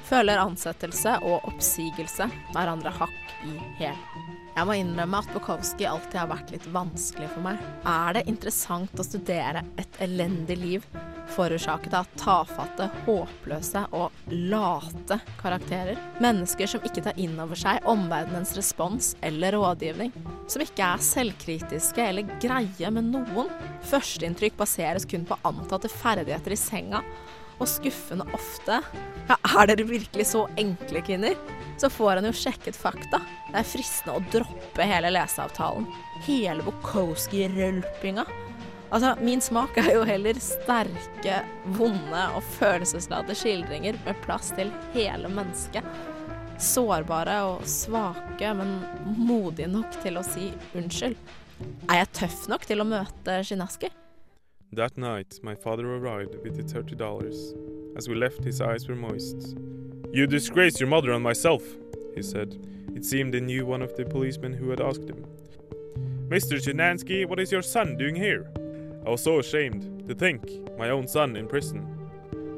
[0.10, 4.39] føler ansettelse og oppsigelse hverandre hakk i hæl.
[4.60, 7.62] Jeg må innrømme at Bukowski alltid har vært litt vanskelig for meg.
[7.88, 10.88] Er det interessant å studere et elendig liv
[11.32, 15.96] forårsaket av tafatte, håpløse og late karakterer?
[16.20, 20.12] Mennesker som ikke tar inn over seg omverdenens respons eller rådgivning.
[20.52, 23.48] Som ikke er selvkritiske eller greie med noen.
[23.88, 27.06] Førsteinntrykk baseres kun på antatte ferdigheter i senga.
[27.60, 28.80] Og skuffende ofte
[29.30, 31.36] Ja, er dere virkelig så enkle, kvinner?
[31.80, 33.22] Så får han jo sjekket fakta.
[33.52, 35.86] Det er fristende å droppe hele leseavtalen.
[36.26, 38.26] Hele Bukowski-rølpinga.
[38.90, 41.44] Altså, min smak er jo heller sterke,
[41.78, 45.86] vonde og følelsesladde skildringer med plass til hele mennesket.
[46.60, 51.16] Sårbare og svake, men modige nok til å si unnskyld.
[51.92, 53.94] Er jeg tøff nok til å møte Shinaski?
[54.72, 57.56] That night, my father arrived with the thirty dollars.
[57.96, 59.58] As we left, his eyes were moist.
[60.14, 61.64] You disgrace your mother and myself,
[62.14, 62.64] he said.
[62.96, 65.26] It seemed he knew one of the policemen who had asked him.
[66.28, 66.62] Mr.
[66.62, 68.48] Chinansky, what is your son doing here?
[69.08, 71.88] I was so ashamed to think my own son in prison.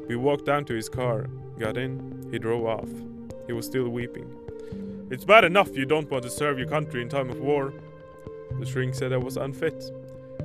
[0.06, 2.90] We walked down to his car, got in, he drove off.
[3.46, 4.30] He was still weeping.
[5.10, 7.72] It's bad enough you don't want to serve your country in time of war.
[8.58, 9.82] The shrink said I was unfit.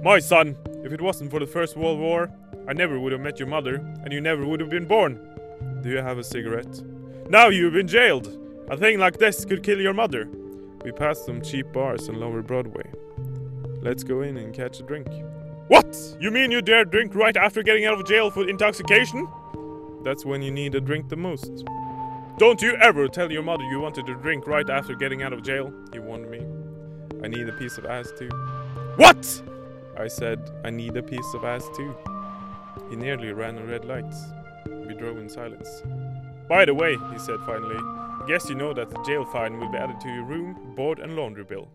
[0.04, 2.32] My son, if it wasn't for the First World War,
[2.68, 5.20] I never would have met your mother, and you never would have been born.
[5.82, 6.82] Do you have a cigarette?
[7.30, 8.38] Now you've been jailed!
[8.70, 10.30] A thing like this could kill your mother.
[10.84, 12.86] We passed some cheap bars on Lower Broadway.
[13.82, 15.08] Let's go in and catch a drink.
[15.68, 15.98] What?
[16.20, 19.28] You mean you dare drink right after getting out of jail for intoxication?
[20.04, 21.66] That's when you need a drink the most.
[22.38, 25.42] Don't you ever tell your mother you wanted to drink right after getting out of
[25.42, 26.46] jail, he warned me.
[27.24, 28.30] I need a piece of ass too.
[28.98, 29.42] What?
[30.00, 31.96] I said, I need a piece of ass too.
[32.90, 34.14] He nearly ran a red light.
[34.88, 35.82] We drove in silence.
[36.48, 37.80] By the way, he said finally,
[38.28, 41.16] guess you know that the jail fine will be added to your room, board and
[41.16, 41.68] laundry bill.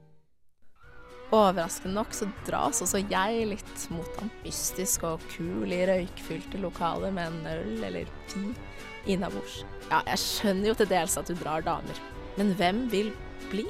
[1.33, 7.31] Overraskende nok så dras også jeg litt mot ambistisk og kul i røykfylte lokaler med
[7.33, 8.53] en øl eller ti
[9.09, 9.63] innabords.
[9.89, 12.03] Ja, jeg skjønner jo til dels at du drar damer,
[12.37, 13.11] men hvem vil
[13.49, 13.65] bli?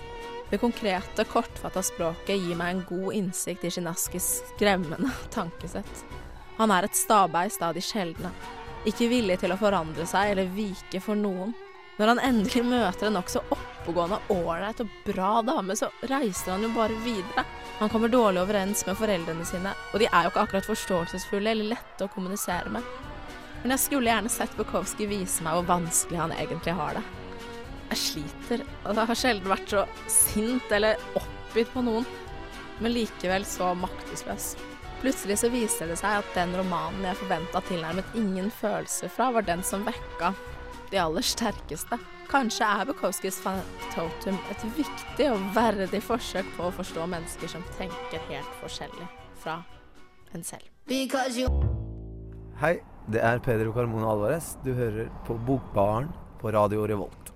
[0.53, 6.03] Det konkrete, kortfatta språket gir meg en god innsikt i Shinaskis skremmende tankesett.
[6.59, 8.29] Han er et stabeist av de sjeldne.
[8.85, 11.55] Ikke villig til å forandre seg eller vike for noen.
[11.97, 16.75] Når han endelig møter en nokså oppegående, ålreit og bra dame, så reiser han jo
[16.77, 17.47] bare videre.
[17.81, 21.73] Han kommer dårlig overens med foreldrene sine, og de er jo ikke akkurat forståelsesfulle eller
[21.73, 22.85] lette å kommunisere med.
[23.63, 27.09] Men jeg skulle gjerne sett Bukowski vise meg hvor vanskelig han egentlig har det.
[27.93, 32.07] Jeg sliter, og jeg har sjelden vært så sint eller oppgitt på noen,
[32.81, 34.55] men likevel så maktesløs.
[35.03, 39.45] Plutselig så viser det seg at den romanen jeg forventa tilnærmet ingen følelser fra, var
[39.45, 40.31] den som vekka
[40.89, 41.99] de aller sterkeste.
[42.31, 48.25] Kanskje er Bukowskis Fantotum et viktig og verdig forsøk på å forstå mennesker som tenker
[48.31, 49.11] helt forskjellig
[49.43, 49.59] fra
[50.33, 50.65] en selv.
[52.63, 52.79] Hei,
[53.13, 54.55] det er Pedro Carmona Alvarez.
[54.65, 56.09] Du hører på Bokbaren
[56.41, 57.32] på Radio Revolt.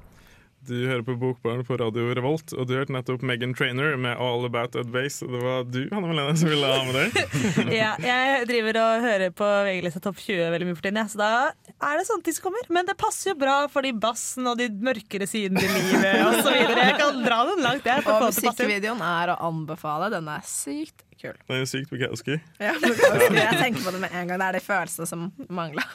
[0.66, 4.48] Du hører på Bokbarn på Radio Revolt, og du hørte nettopp Megan Trainer med All
[4.48, 5.22] About Advice.
[5.22, 7.38] Og det var du, Hanne Malene, som ville ha med deg.
[7.80, 11.22] ja, jeg driver og hører på VG-lista Topp 20 veldig mye for tiden, ja, så
[11.22, 11.30] da
[11.76, 12.70] er det sånne ting som kommer.
[12.74, 16.50] Men det passer jo bra for de bassen og de mørkere sidene i livet osv.
[16.56, 18.06] Jeg kan dra den langt, jeg.
[18.10, 20.10] Og musikkvideoen er å anbefale.
[20.18, 21.36] Den er sykt Kul.
[21.48, 22.36] Den er sykt Bukowski.
[22.60, 23.38] Ja, Bukowski.
[23.38, 24.40] jeg tenker på det med en gang.
[24.40, 25.86] Det er de følelsene som mangler.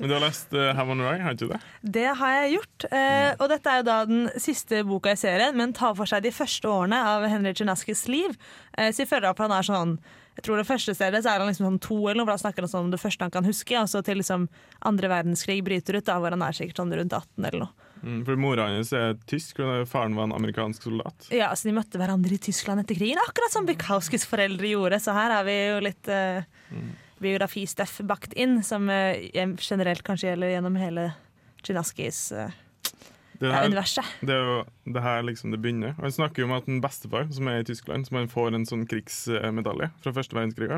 [0.00, 1.90] Men du har lest uh, Hammond Rye, har du ikke det?
[1.98, 2.86] Det har jeg gjort.
[2.90, 6.24] Uh, og dette er jo da den siste boka i serien, men tar for seg
[6.24, 8.38] de første årene av Henry Chinaskis liv.
[8.72, 9.98] Uh, så jeg føler at han er sånn
[10.36, 12.42] jeg tror det første stedet så er han liksom sånn to, eller noe, for da
[12.42, 13.72] snakker han sånn om det første han kan huske.
[13.80, 14.50] Og så til liksom
[14.84, 17.85] andre verdenskrig bryter ut, da, hvor han er sikkert sånn rundt 18 eller noe.
[18.02, 21.28] Mm, for Mora hans er tysk, og faren var en amerikansk soldat.
[21.34, 25.00] Ja, så De møtte hverandre i Tyskland etter krigen, akkurat som Bukowskis foreldre gjorde.
[25.02, 26.44] Så her har vi jo litt uh,
[27.22, 31.10] biografistøff bakt inn, som uh, generelt kanskje gjelder gjennom hele
[31.66, 32.50] Chinaskis uh,
[33.40, 34.04] Det, her, universet.
[34.26, 35.94] det er jo det her liksom det begynner.
[35.98, 38.54] Og Han snakker jo om at en bestefar som er i Tyskland, som han får
[38.54, 40.70] en sånn krigsmedalje fra første verdenskrig.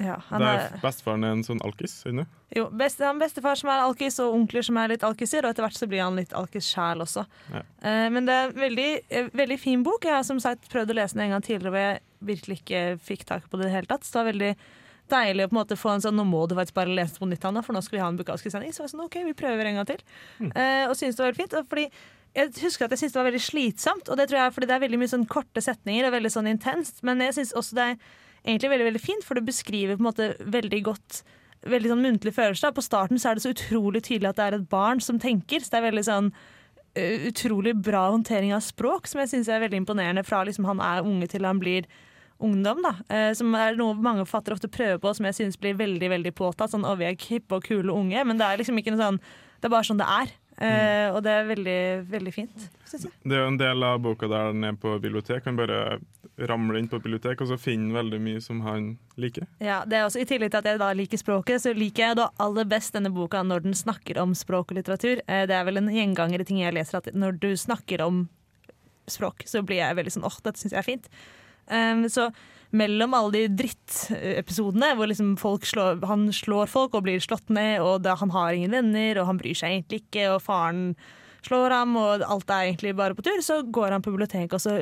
[0.00, 1.98] Ja, Der er, bestefaren er en sånn alkis.
[2.08, 2.24] Inne.
[2.56, 5.66] jo, best, han bestefar som er alkis, og onkler som er litt alkiser, og etter
[5.66, 7.26] hvert så blir han litt alkis sjæl også.
[7.52, 7.62] Ja.
[7.84, 10.04] Eh, men det er en veldig, eh, veldig fin bok.
[10.08, 12.00] Jeg har som sagt prøvd å lese den en gang tidligere og jeg
[12.32, 14.04] virkelig ikke fikk tak på det i det hele tatt.
[14.04, 14.52] Så det var veldig
[15.12, 17.28] deilig å på en måte få en sånn Nå må du faktisk bare lese på
[17.28, 18.72] nytt, Hanna, for nå skal vi ha en Bukowski-sending.
[18.72, 20.02] Så jeg var sånn, ok, vi prøver en gang til.
[20.50, 21.58] Eh, og synes det var veldig fint.
[21.70, 21.86] Fordi
[22.36, 24.70] jeg husker at jeg syntes det var veldig slitsomt, og det tror jeg er fordi
[24.70, 27.02] det er veldig mye sånn korte setninger og veldig sånn intenst.
[27.06, 27.96] Men jeg syns også det er
[28.44, 31.22] egentlig veldig veldig fint, for det beskriver på en måte veldig godt
[31.60, 32.70] Veldig sånn muntlig følelse.
[32.72, 35.60] På starten så er det så utrolig tydelig at det er et barn som tenker.
[35.60, 39.60] Så det er veldig sånn uh, utrolig bra håndtering av språk, som jeg syns er
[39.66, 40.24] veldig imponerende.
[40.24, 41.84] Fra liksom han er unge til han blir
[42.40, 42.94] ungdom, da.
[43.12, 46.34] Eh, som er noe mange forfattere ofte prøver på, som jeg synes blir veldig veldig
[46.36, 46.72] påtatt.
[46.72, 49.20] Sånn, å, vi er hippe og kule unge, men det er liksom ikke noe sånn
[49.60, 50.36] Det er bare sånn det er.
[50.60, 51.14] Mm.
[51.16, 51.76] og det er veldig,
[52.10, 53.12] veldig fint, syns jeg.
[53.24, 55.46] Det er jo en del av boka der han er på bibliotek.
[55.48, 55.78] Han bare
[56.36, 59.46] ramler inn på bibliotek og så finner veldig mye som han liker.
[59.64, 62.18] Ja, det er også I tillegg til at jeg da liker språket, så liker jeg
[62.20, 65.22] da aller best denne boka når den snakker om språk og litteratur.
[65.26, 68.26] Eh, Det er vel en gjenganger i ting jeg leser, at når du snakker om
[69.08, 71.08] språk, så blir jeg veldig sånn åh, dette syns jeg er fint.
[71.70, 72.30] Um, så
[72.70, 78.04] mellom alle de drittepisodene hvor liksom slår, han slår folk og blir slått ned, og
[78.06, 80.92] da, han har ingen venner, og han bryr seg egentlig ikke, og faren
[81.46, 84.62] slår ham, og alt er egentlig bare på tur, så går han på biblioteket, og
[84.62, 84.76] så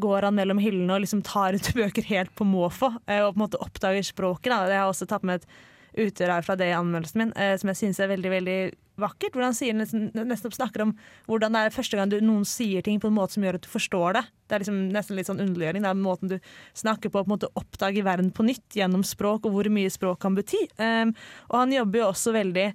[0.00, 3.40] går han mellom hyllene og liksom tar ut bøker helt på måfå, eh, og på
[3.40, 4.52] en måte oppdager språket.
[4.52, 4.64] Da.
[4.72, 5.48] Jeg har også tatt med et
[5.96, 8.58] utdrag fra det i anmeldelsen min, eh, som jeg syns er veldig veldig
[9.00, 9.36] vakkert.
[9.36, 10.92] Hvor han sier, nesten, nesten snakker om
[11.28, 13.64] hvordan det er første gang du, noen sier ting på en måte som gjør at
[13.66, 14.24] du forstår det.
[14.46, 15.86] Det er liksom nesten litt sånn underliggjøring.
[15.86, 16.36] Det er måten du
[16.76, 20.20] snakker på, på en måte oppdager verden på nytt gjennom språk, og hvor mye språk
[20.24, 20.62] kan bety.
[20.80, 21.16] Um,
[21.50, 22.70] og han jobber jo også veldig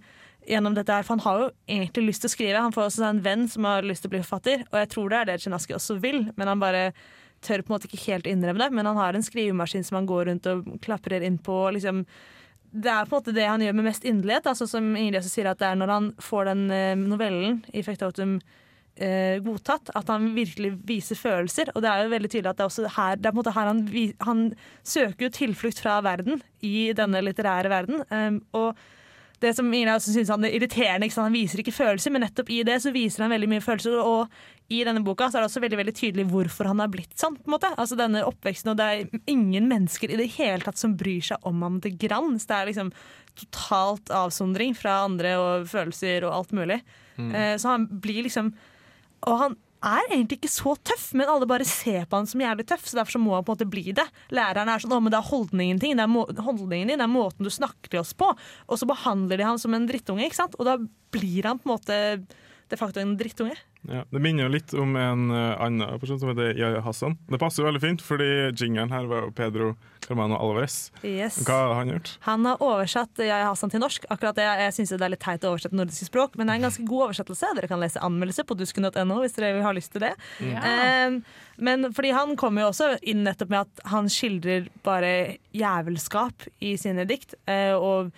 [0.49, 2.65] gjennom dette her, for han har jo egentlig lyst til å skrive.
[2.65, 5.11] Han får også en venn som har lyst til å bli forfatter, og jeg tror
[5.11, 6.91] det er det Chinaski også vil, men han bare
[7.45, 8.69] tør på en måte ikke helt innrømme det.
[8.73, 11.57] Men han har en skrivemaskin som han går rundt og klaprer inn på.
[11.77, 12.05] liksom
[12.71, 14.47] det er på en måte det han gjør med mest inderlighet.
[14.47, 17.83] Altså, som Ingrid også sier, at det er når han får den eh, novellen i
[17.83, 18.37] Fektotum
[18.95, 21.73] eh, godtatt, at han virkelig viser følelser.
[21.75, 23.41] Og det er jo veldig tydelig at det er også her, det er på en
[23.41, 23.83] måte her han,
[24.27, 24.45] han
[24.87, 28.03] søker jo tilflukt fra verden i denne litterære verden.
[28.11, 28.79] Um, og
[29.41, 32.91] det som synes han er irriterende, han viser ikke følelser, men nettopp i det så
[32.93, 33.97] viser han veldig mye følelser.
[33.97, 37.15] Og i denne boka så er det også veldig veldig tydelig hvorfor han har blitt
[37.19, 37.39] sånn.
[37.39, 37.71] på en måte.
[37.81, 41.41] Altså denne oppveksten, og Det er ingen mennesker i det hele tatt som bryr seg
[41.47, 42.37] om ham til grann.
[42.39, 42.93] Så det er liksom
[43.41, 46.81] totalt avsondring fra andre og følelser og alt mulig.
[47.17, 47.33] Mm.
[47.35, 48.53] Eh, så han blir liksom
[49.21, 52.67] Og han er egentlig ikke så tøff, men alle bare ser på han som jævlig
[52.69, 54.05] tøff, så derfor så må han på en måte bli det.
[54.29, 55.95] Læreren er sånn 'Å, men det er holdningen ting.
[55.97, 58.35] Det er holdningen din, det er måten du snakker til oss på.'
[58.69, 60.55] Og så behandler de han som en drittunge, ikke sant?
[60.59, 60.77] Og da
[61.11, 62.27] blir han på en måte
[62.69, 63.57] de facto en drittunge.
[63.89, 67.15] Ja, det minner jo litt om en uh, annen person som heter Yaya Hassan.
[67.31, 69.69] Det passer jo veldig fint, fordi jingeren her var jo Pedro
[70.05, 70.91] Carmano Alvarez.
[71.01, 71.39] Yes.
[71.47, 72.11] Hva har han gjort?
[72.27, 74.05] Han har oversatt Yaya Hassan til norsk.
[74.13, 76.61] Akkurat det, Jeg syns det er litt teit å oversette nordiske språk, men det er
[76.61, 77.53] en ganske god oversettelse.
[77.57, 80.13] Dere kan lese anmeldelse på dusken.no hvis dere har lyst til det.
[80.45, 80.61] Ja.
[80.61, 81.17] Eh,
[81.61, 86.75] men fordi han kommer jo også inn nettopp med at han skildrer bare jævelskap i
[86.81, 87.35] sine dikt.
[87.49, 88.13] Uh, og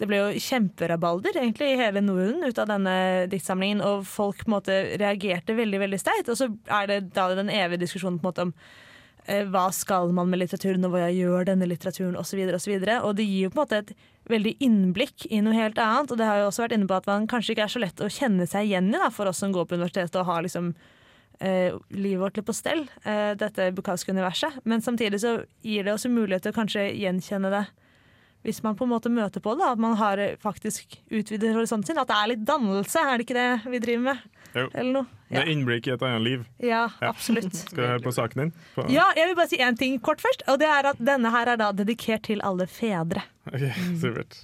[0.00, 2.94] det ble jo kjemperabalder egentlig i hele Norden ut av denne
[3.30, 6.30] diktsamlingen, og folk på en måte reagerte veldig veldig sterkt.
[6.32, 8.52] Og så er det da den evige diskusjonen på en måte om
[9.30, 12.42] eh, hva skal man med litteraturen, og hva gjør denne litteraturen, osv.
[12.48, 13.94] Og, så videre, og det gir jo på en måte et
[14.34, 16.10] veldig innblikk i noe helt annet.
[16.10, 18.02] Og det har jo også vært inne på at man kanskje ikke er så lett
[18.02, 20.72] å kjenne seg igjen i da, for oss som går på universitetet og har liksom
[21.38, 24.58] eh, livet vårt litt på stell, eh, dette Bukowski-universet.
[24.66, 27.64] Men samtidig så gir det også mulighet til å kanskje gjenkjenne det
[28.44, 32.00] hvis man på en måte møter på det, at man har faktisk utvidet horisonten sin.
[32.00, 34.24] At det er litt dannelse, er det ikke det vi driver med?
[34.54, 34.66] Jo.
[34.70, 35.22] Eller noe?
[35.32, 36.42] Det er innblikk i et annet liv.
[36.62, 37.56] Ja, absolutt.
[37.56, 38.52] Skal vi høre på saken din?
[38.76, 38.84] På...
[38.92, 40.44] Ja, jeg vil bare si én ting kort først.
[40.52, 43.24] Og det er at denne her er da dedikert til alle fedre.
[43.50, 43.64] Ok,
[43.98, 44.38] supert.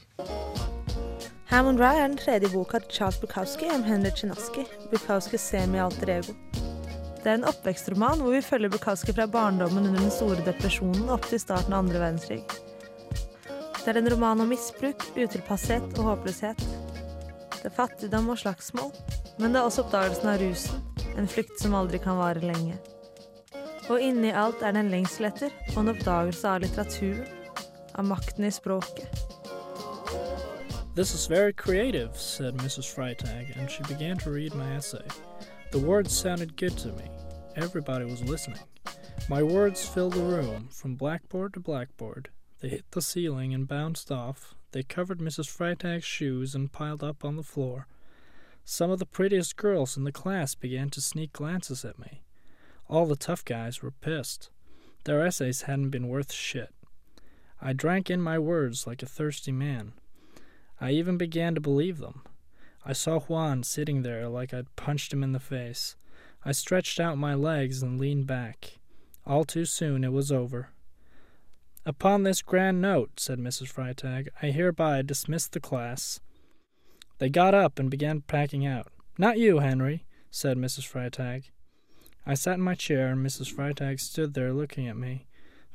[1.50, 6.34] Hammond Rye er den tredje boka til Charles Bukowski om Henry Chinaski, Bukowskis semi-alter ego.
[7.20, 11.28] Det er en oppvekstroman hvor vi følger Bukowski fra barndommen under den store depresjonen opp
[11.28, 12.69] til starten av andre verdenskrig.
[13.80, 16.64] Det er en roman om misbruk, utilpasshet og håpløshet.
[17.54, 18.90] Det er fattigdom og slagsmål,
[19.38, 20.82] men det er også oppdagelsen av rusen,
[21.16, 22.76] en flukt som aldri kan vare lenge.
[23.88, 27.24] Og inni alt er det en lengsel etter og en oppdagelse av litteraturen,
[27.96, 29.08] av makten i språket.
[30.94, 32.92] This is very creative, said Mrs.
[32.92, 35.06] Freitag, and she began to read my essay.
[35.72, 37.08] The words sounded good to me.
[37.56, 38.60] Everybody was listening.
[39.28, 42.28] My words filled the room, from blackboard to blackboard.
[42.60, 44.54] They hit the ceiling and bounced off.
[44.72, 45.48] They covered Mrs.
[45.48, 47.86] Freitag's shoes and piled up on the floor.
[48.64, 52.22] Some of the prettiest girls in the class began to sneak glances at me.
[52.88, 54.50] All the tough guys were pissed.
[55.04, 56.74] Their essays hadn't been worth shit.
[57.62, 59.94] I drank in my words like a thirsty man.
[60.80, 62.22] I even began to believe them.
[62.84, 65.96] I saw Juan sitting there like I'd punched him in the face.
[66.44, 68.78] I stretched out my legs and leaned back.
[69.26, 70.70] All too soon it was over.
[71.86, 73.72] Upon this grand note, said Mrs.
[73.72, 76.20] Freitag, I hereby dismiss the class.
[77.18, 78.88] They got up and began packing out.
[79.16, 80.86] Not you, Henry, said Mrs.
[80.86, 81.50] Freitag.
[82.26, 83.52] I sat in my chair, and Mrs.
[83.52, 85.26] Freitag stood there looking at me.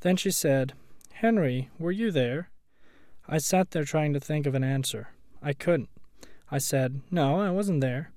[0.01, 0.73] Then she said,
[1.13, 2.49] Henry, were you there?
[3.27, 5.09] I sat there trying to think of an answer.
[5.41, 5.89] I couldn't.
[6.51, 8.11] I said, No, I wasn't there.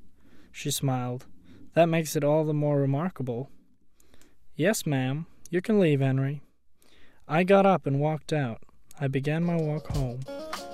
[0.53, 1.24] She smiled.
[1.72, 3.51] That makes it all the more remarkable.
[4.55, 5.27] Yes, ma'am.
[5.51, 6.42] You can leave, Henry.
[7.30, 8.62] I got up and walked out.
[8.98, 10.20] I began my walk home.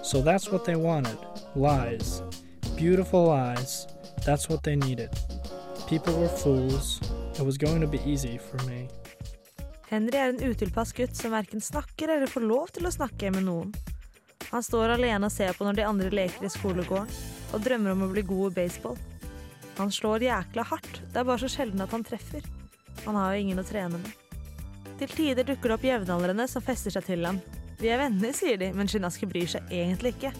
[0.04, 1.18] So that's what they wanted
[1.56, 2.22] lies.
[2.76, 3.88] Beautiful lies.
[4.24, 5.10] That's what they needed.
[5.88, 7.00] People were fools.
[7.38, 8.88] It was going to be easy for me.
[9.90, 13.48] Henry er en utilpass gutt som verken snakker eller får lov til å snakke med
[13.50, 13.74] noen.
[14.52, 17.10] Han står alene og ser på når de andre leker i skolegården,
[17.52, 18.98] og drømmer om å bli god i baseball.
[19.78, 22.46] Han slår jækla hardt, det er bare så sjelden at han treffer.
[23.04, 24.23] Han har jo ingen å trene med.
[25.04, 27.36] Til tider dukker det opp jevnaldrende som fester seg til ham.
[27.76, 30.30] Vi er venner, sier de, men Shinaski bryr seg egentlig ikke.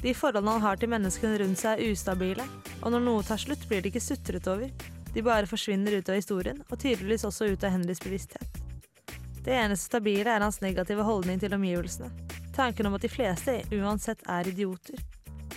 [0.00, 2.46] De forholdene han har til menneskene rundt seg er ustabile,
[2.80, 4.72] og når noe tar slutt, blir de ikke sutret over.
[5.12, 8.62] De bare forsvinner ut av historien, og tydeligvis også ut av Henrys bevissthet.
[9.44, 12.08] Det eneste stabile er hans negative holdning til omgivelsene.
[12.56, 14.96] Tanken om at de fleste uansett er idioter.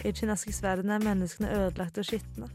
[0.03, 2.51] I Chinaskis verden er menneskene ødelagte og skitne.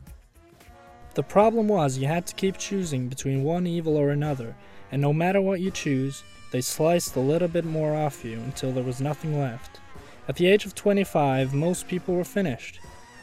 [1.14, 4.53] The problem was you had to keep choosing between one evil or another,
[4.90, 8.72] and no matter what you choose, they sliced a little bit more off you until
[8.72, 9.81] there was nothing left.
[10.29, 12.81] At the age of 25, most people were finished.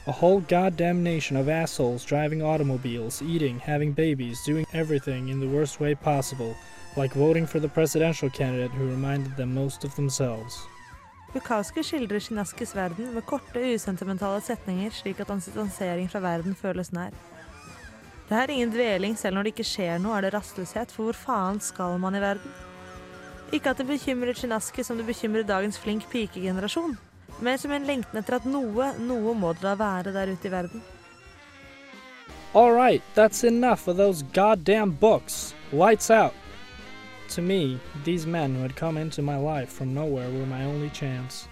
[0.08, 5.48] A whole goddamn nation of assholes driving automobiles, eating, having babies, doing everything in the
[5.48, 6.56] worst way possible,
[6.96, 10.68] like voting for the presidential candidate who reminded them most of themselves.
[11.34, 16.94] Bukowski skildrer Sjinaskis verden med korte, usentimentale setninger slik at hans distansering fra verden føles
[16.94, 17.12] nær.
[18.26, 21.18] Det er ingen dveling selv når det ikke skjer noe, er det rastløshet, for hvor
[21.20, 22.54] faen skal man i verden?
[23.54, 26.98] Ikke at det bekymrer Chinaski som det bekymrer dagens flink pikegenerasjon,
[27.46, 30.54] men som en lengten etter at noe, noe må det da være der ute i
[30.56, 30.82] verden.
[32.56, 35.54] All right, that's enough of those goddamn books.
[35.72, 36.34] Lights out.
[37.30, 40.90] To me, these men who had come into my life from nowhere were my only
[40.90, 41.48] chance.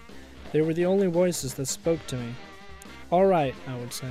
[0.52, 2.34] They were the only voices that spoke to me.
[3.10, 4.08] All right, I would say.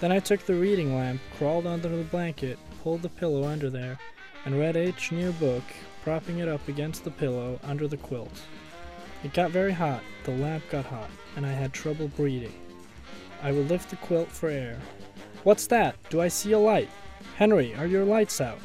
[0.00, 3.98] Then I took the reading lamp, crawled under the blanket, pulled the pillow under there,
[4.44, 5.64] and read each new book,
[6.04, 8.30] propping it up against the pillow under the quilt.
[9.24, 12.54] It got very hot, the lamp got hot, and I had trouble breathing.
[13.42, 14.78] I would lift the quilt for air.
[15.42, 15.96] What's that?
[16.10, 16.90] Do I see a light?
[17.36, 18.60] Henry, are your lights out?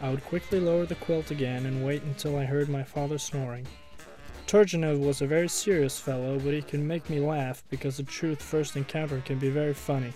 [0.00, 3.66] I would quickly lower the quilt again and wait until I heard my father snoring.
[4.46, 8.40] Turgenev was a very serious fellow, but he could make me laugh because the truth
[8.40, 10.12] first encountered can be very funny.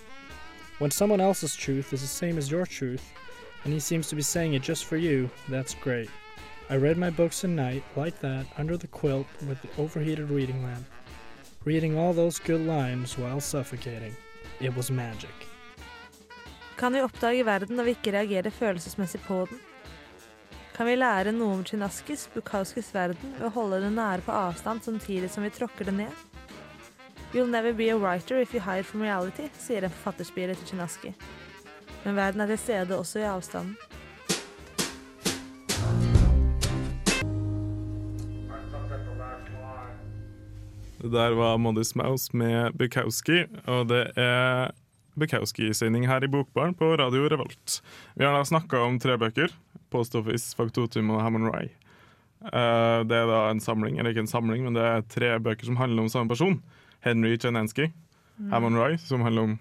[0.79, 3.03] When someone else's truth is the same as your truth,
[3.65, 6.09] and he seems to be saying it just for you, that's great.
[6.69, 10.63] I read my books at night, like that, under the quilt with the overheated reading
[10.63, 10.85] lamp,
[11.65, 14.15] reading all those good lines while suffocating.
[14.61, 15.35] It was magic.
[16.77, 19.59] Kan vi oppdage verden når vi ikke reagerer følelsesmessig på den?
[20.77, 24.87] Kan vi lære noe om Chinaskis, Bukowskis verden ved å holde det nære på avstand
[24.87, 26.28] samtidig som vi tråkker det ned?
[27.31, 31.11] You'll never be a writer if you hide from reality, sier en forfatterspire til Chinaski.
[32.03, 33.75] Men verden er til stede også i avstanden.
[40.99, 44.73] Det der var Modest Mouse med Bukowski, og det er
[45.15, 47.81] Bukowski-sending her i Bokbaren på Radio Revolt.
[48.15, 49.53] Vi har da snakka om tre bøker.
[49.93, 51.69] Post Office, Faktotum og Hammond Rye.
[52.41, 55.69] Eh, det er da en samling, eller ikke en samling, men det er tre bøker
[55.69, 56.59] som handler om samme person.
[57.05, 57.91] Henry Chenensky,
[58.39, 58.51] Mm.
[58.53, 59.57] Hammond Rye, som handler om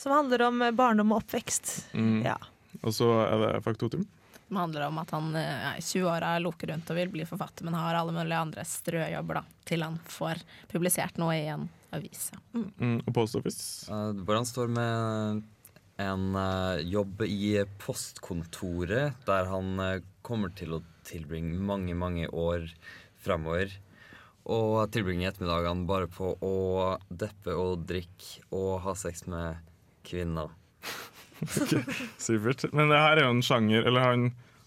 [0.00, 1.92] Som handler om eh, barndom og oppvekst.
[1.92, 2.38] mm, Ja.
[2.82, 4.06] Og så er det faktotum.
[4.48, 7.64] Som handler om at han eh, er i 20-åra, loker rundt og vil bli forfatter,
[7.68, 10.40] men har alle mulige andre strøjobber da, til han får
[10.72, 12.30] publisert noe i en avis.
[12.54, 12.72] Mm.
[12.80, 13.84] Mm, og Post Office.
[13.92, 15.42] Uh, hvor han står med
[16.00, 22.64] en uh, jobb i postkontoret, der han uh, kommer til å tilbringe mange, mange år
[23.22, 23.70] framover.
[24.50, 26.54] Og tilbringe ettermiddagene bare på å
[27.08, 29.60] deppe og drikke og ha sex med
[30.06, 30.50] kvinner.
[31.42, 31.82] okay,
[32.18, 32.66] Supert.
[32.72, 34.24] Men det her er jo en sjanger Eller han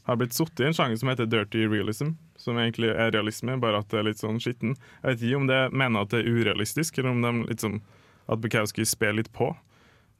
[0.07, 2.13] har blitt satt i en sjanger som heter dirty realism.
[2.39, 4.75] Som egentlig er realisme, bare at det er litt sånn skitten.
[5.01, 7.79] Jeg vet ikke om det mener at det er urealistisk, eller om de sånn
[8.29, 9.49] at Bukowski spiller litt på.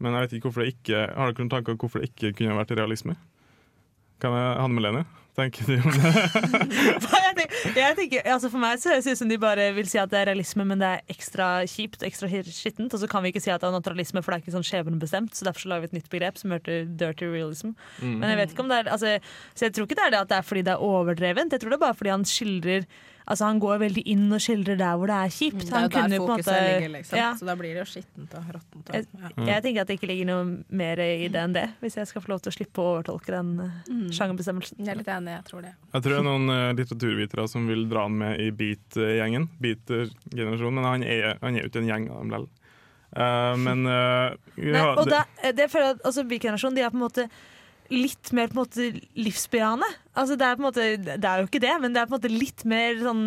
[0.02, 2.34] Men jeg vet ikke hvorfor det ikke Har dere noen tanker om hvorfor det ikke
[2.42, 3.16] kunne vært realisme?
[4.20, 5.06] Kan jeg, Hanne Melene,
[5.36, 7.46] tenker du om det?
[7.80, 10.12] jeg tenker, altså For meg så høres det ut som de bare vil si at
[10.12, 12.94] det er realisme, men det er ekstra kjipt ekstra skittent.
[12.96, 14.68] Og så kan vi ikke si at det er naturalisme, for det er ikke sånn
[14.68, 15.36] skjebnebestemt.
[15.36, 17.74] Så derfor så lager vi et nytt begrep som heter dirty realism.
[18.00, 18.20] Mm.
[18.22, 19.18] Men jeg vet ikke om det er altså,
[19.54, 21.56] Så jeg tror ikke det er det at det er fordi det er overdrevent.
[21.56, 22.88] Jeg tror det er bare fordi han skildrer
[23.28, 25.64] Altså Han går veldig inn og skildrer der hvor det er kjipt.
[25.66, 27.18] Det er jo der fokuset måte- ligger, liksom.
[27.18, 27.30] Ja.
[27.34, 28.92] Så da blir det jo skittent og råttent.
[28.94, 29.46] Jeg, Ja.
[29.50, 32.22] jeg tenker at det ikke ligger noe mer i det enn det, hvis jeg skal
[32.22, 33.56] få lov til å slippe å overtolke den
[33.90, 34.06] Mm.
[34.06, 34.78] uh, sjangerbestemmelsen.
[34.78, 35.74] Jeg er litt enig, jeg tror det.
[35.94, 39.50] Jeg tror det er noen eh, litteraturvitere som vil dra han med i beat-gjengen.
[39.60, 42.48] Beat-generasjonen, Men han er, han er jo ikke en gjeng av dem likevel.
[43.16, 46.82] Uh, men uh, ja, Nei, og det- det, det føler jeg at altså, Beat-generasjonen de
[46.82, 47.30] er på en måte
[47.92, 48.88] litt mer på en måte
[49.20, 49.88] livsbejaende.
[50.16, 52.16] Altså, det, er på en måte, det er jo ikke det, men det er på
[52.16, 53.24] en måte litt mer sånn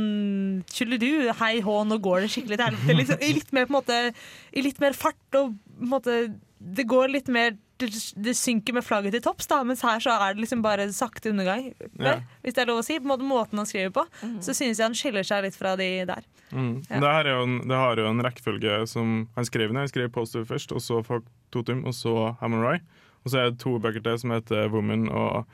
[0.73, 2.99] Tjulledu, hei hå, nå går det skikkelig til helvete.
[3.03, 4.03] Liksom, i litt mer på en måte
[4.51, 6.19] I litt mer fart og på en måte
[6.59, 7.89] Det går litt mer det,
[8.19, 11.31] det synker med flagget til topps, da, mens her så er det liksom bare sakte
[11.31, 11.69] undergang.
[12.03, 12.17] Ja.
[12.43, 12.97] Hvis det er lov å si.
[12.99, 14.03] På en måte Måten han skriver på.
[14.43, 16.27] Så synes jeg han skiller seg litt fra de der.
[16.51, 16.81] Mm.
[16.89, 16.99] Ja.
[16.99, 19.85] Det, her er jo en, det har jo en rekkefølge som han skrev ned.
[19.87, 22.98] Han skrev Poster først, og så Faktotum, og så Hammer Rye.
[23.29, 25.45] Og så er det to bøker til som heter Woman og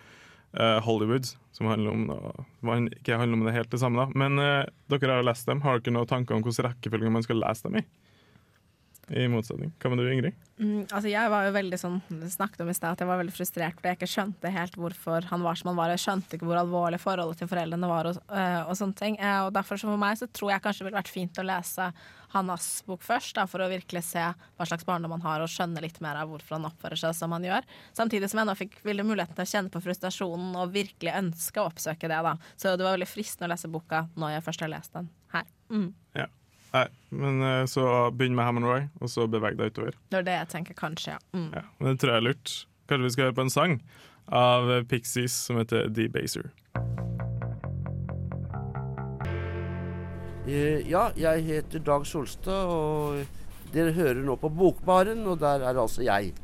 [0.54, 2.06] uh, Hollywood, som handler om
[2.62, 4.04] noe- ikke handler om det helt det samme.
[4.06, 4.62] da Men uh,
[4.94, 5.64] dere har lest dem.
[5.66, 7.84] Har dere noen tanker om hvilken rekkefølge man skal lese dem i?
[9.12, 9.72] I motsetning.
[9.82, 10.36] Hva med du, Ingrid?
[10.56, 11.96] Mm, altså jeg var jo veldig sånn
[12.30, 15.26] snakket om i sted at jeg var veldig frustrert fordi jeg ikke skjønte helt hvorfor
[15.28, 15.92] han var som han var.
[15.92, 19.18] Jeg skjønte ikke hvor alvorlig forholdet til foreldrene var og, øh, og sånne ting.
[19.20, 21.46] Eh, og derfor så for meg så tror jeg kanskje det ville vært fint å
[21.46, 21.88] lese
[22.34, 25.82] Hannas bok først, da, for å virkelig se hva slags barndom han har og skjønne
[25.84, 27.66] litt mer av hvorfor han oppfører seg som han gjør.
[27.94, 31.62] Samtidig som jeg nå fikk ville muligheten til å kjenne på frustrasjonen og virkelig ønske
[31.62, 32.22] å oppsøke det.
[32.26, 32.34] da.
[32.56, 35.46] Så det var veldig fristende å lese boka når jeg først har lest den her.
[35.70, 35.92] Mm.
[36.18, 36.26] Ja.
[36.74, 39.94] Nei, men eh, så begynn med Hammond Roy, og så beveg deg utover.
[40.10, 41.20] Det er det jeg tenker kanskje, ja.
[41.36, 41.50] Mm.
[41.54, 42.54] Ja, men det tror jeg er lurt.
[42.90, 43.76] Kanskje vi skal høre på en sang
[44.34, 46.50] av Pixies som heter Debaser.
[50.48, 53.22] Eh, Ja, jeg heter Dag Solstad, og
[53.74, 56.34] dere hører nå på Bokbaren, og der er altså jeg.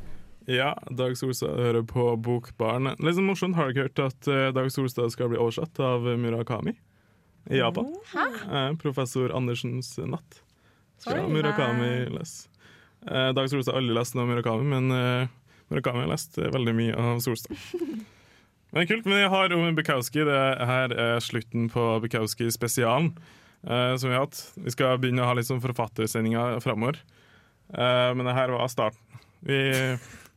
[0.46, 2.94] Ja, Dag Solstad hører på Bokbaren.
[3.02, 6.76] Litt sånn morsomt, har dere hørt at eh, Dag Solstad skal bli oversatt av Murakami
[7.50, 7.88] i Japan?
[8.52, 10.40] Eh, professor Andersens natt.
[11.00, 12.34] Skal Murakami les.
[13.08, 15.28] Eh, Dag Solstad har aldri lest noe Murakami, men eh,
[15.72, 17.56] Murakami har lest eh, veldig mye av Solstad.
[18.70, 20.22] Men kult, men jeg har om Bukowski.
[20.22, 23.08] Det her er slutten på Bukowski-spesialen
[23.66, 24.42] eh, som vi har hatt.
[24.62, 27.00] Vi skal begynne å ha litt sånn forfattersendinger framover.
[27.74, 29.02] Eh, men det her var starten.
[29.42, 29.58] Vi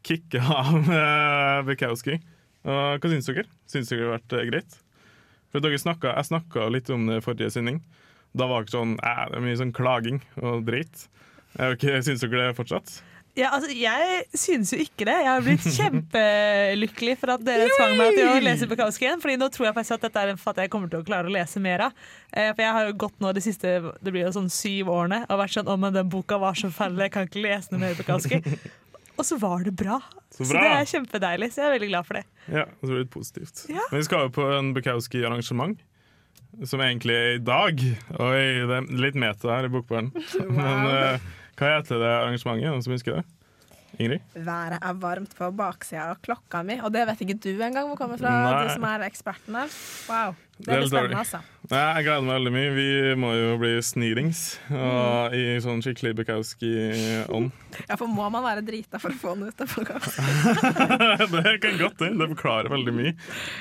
[0.02, 2.18] kicka av med Bukowski.
[2.66, 3.46] Og hva syns dere?
[3.70, 4.80] Syns dere det har vært greit?
[5.54, 7.82] Snakket, Jeg snakka litt om det i forrige sending.
[8.34, 11.08] Da var det sånn eh, Det er mye sånn klaging og drit.
[11.54, 13.02] Syns dere det fortsatt?
[13.34, 15.16] Ja, altså, jeg synes jo ikke det.
[15.26, 19.22] Jeg har blitt kjempelykkelig for at dere tvang meg til å lese Bukowski igjen.
[19.24, 21.30] Fordi nå tror jeg faktisk at dette er en fatt jeg kommer til å klare
[21.30, 21.96] å lese mer av.
[22.30, 25.24] Eh, For jeg har jo gått nå de siste det blir jo sånn syv årene
[25.30, 27.82] og vært sånn Å, men den boka var så forferdelig, jeg kan ikke lese noe
[27.86, 28.42] mer Bukowski.
[29.18, 30.00] Og så var det bra.
[30.34, 31.52] Så Så, det er kjempedeilig.
[31.54, 32.24] Så jeg er veldig glad for det.
[32.48, 33.66] Ja, og så blir det litt positivt.
[33.70, 33.84] Ja.
[33.92, 35.84] Men vi skal jo på en Bukowski-arrangement.
[36.70, 37.80] Som egentlig er i dag.
[38.22, 40.12] Oi, det er litt meta her i Bokbaren.
[40.58, 42.70] Men uh, hva heter det arrangementet?
[42.70, 43.24] Noen som husker det?
[44.02, 44.22] Ingrid?
[44.34, 48.00] Været er varmt på baksida av klokka mi, og det vet ikke du engang hvor
[48.00, 48.64] kommer fra, Nei.
[48.66, 49.76] du som er eksperten her.
[50.10, 50.38] Wow.
[50.58, 51.40] Det blir spennende, altså.
[51.72, 52.72] Ja, jeg gleder meg veldig mye.
[52.76, 52.88] Vi
[53.20, 54.42] må jo bli snirings.
[54.70, 57.52] Og I sånn skikkelig Bukowski-ånd.
[57.90, 60.22] Ja, for må man være drita for å få den ut av Bukowski?
[61.34, 62.20] det kan godt hende.
[62.22, 63.14] Det forklarer veldig mye.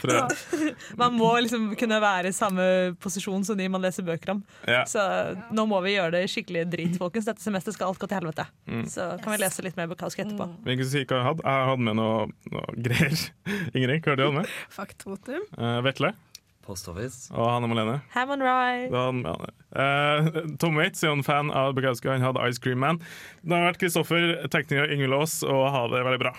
[0.02, 0.74] Tror jeg.
[1.00, 2.66] Man må liksom kunne være i samme
[3.00, 4.42] posisjon som de man leser bøker om.
[4.68, 4.82] Ja.
[4.90, 5.00] Så
[5.56, 7.30] nå må vi gjøre det skikkelig drit, folkens.
[7.30, 8.44] Dette semesteret skal alt gå til helvete.
[8.68, 8.84] Mm.
[8.92, 10.50] Så kan vi lese litt mer Bukowski etterpå.
[10.50, 10.58] Mm.
[10.68, 11.46] jeg kan si hva jeg hadde.
[11.48, 13.24] Jeg hadde med noe, noe greier.
[13.78, 14.52] Ingrid, hva har du hatt med?
[14.76, 15.48] Faktotum.
[15.56, 16.12] Uh, Vetle
[16.62, 17.28] Post Office.
[17.34, 17.98] og Hanne Malene.
[18.14, 18.88] Rye.
[18.94, 19.52] Han med han.
[19.72, 22.08] Eh, Tom Waits er jo en fan av Bukowski.
[22.12, 23.00] Han hadde Ice Cream Man.
[23.42, 26.34] Det har vært Kristoffer, tekniker Ingvild Aas, og ha det veldig bra.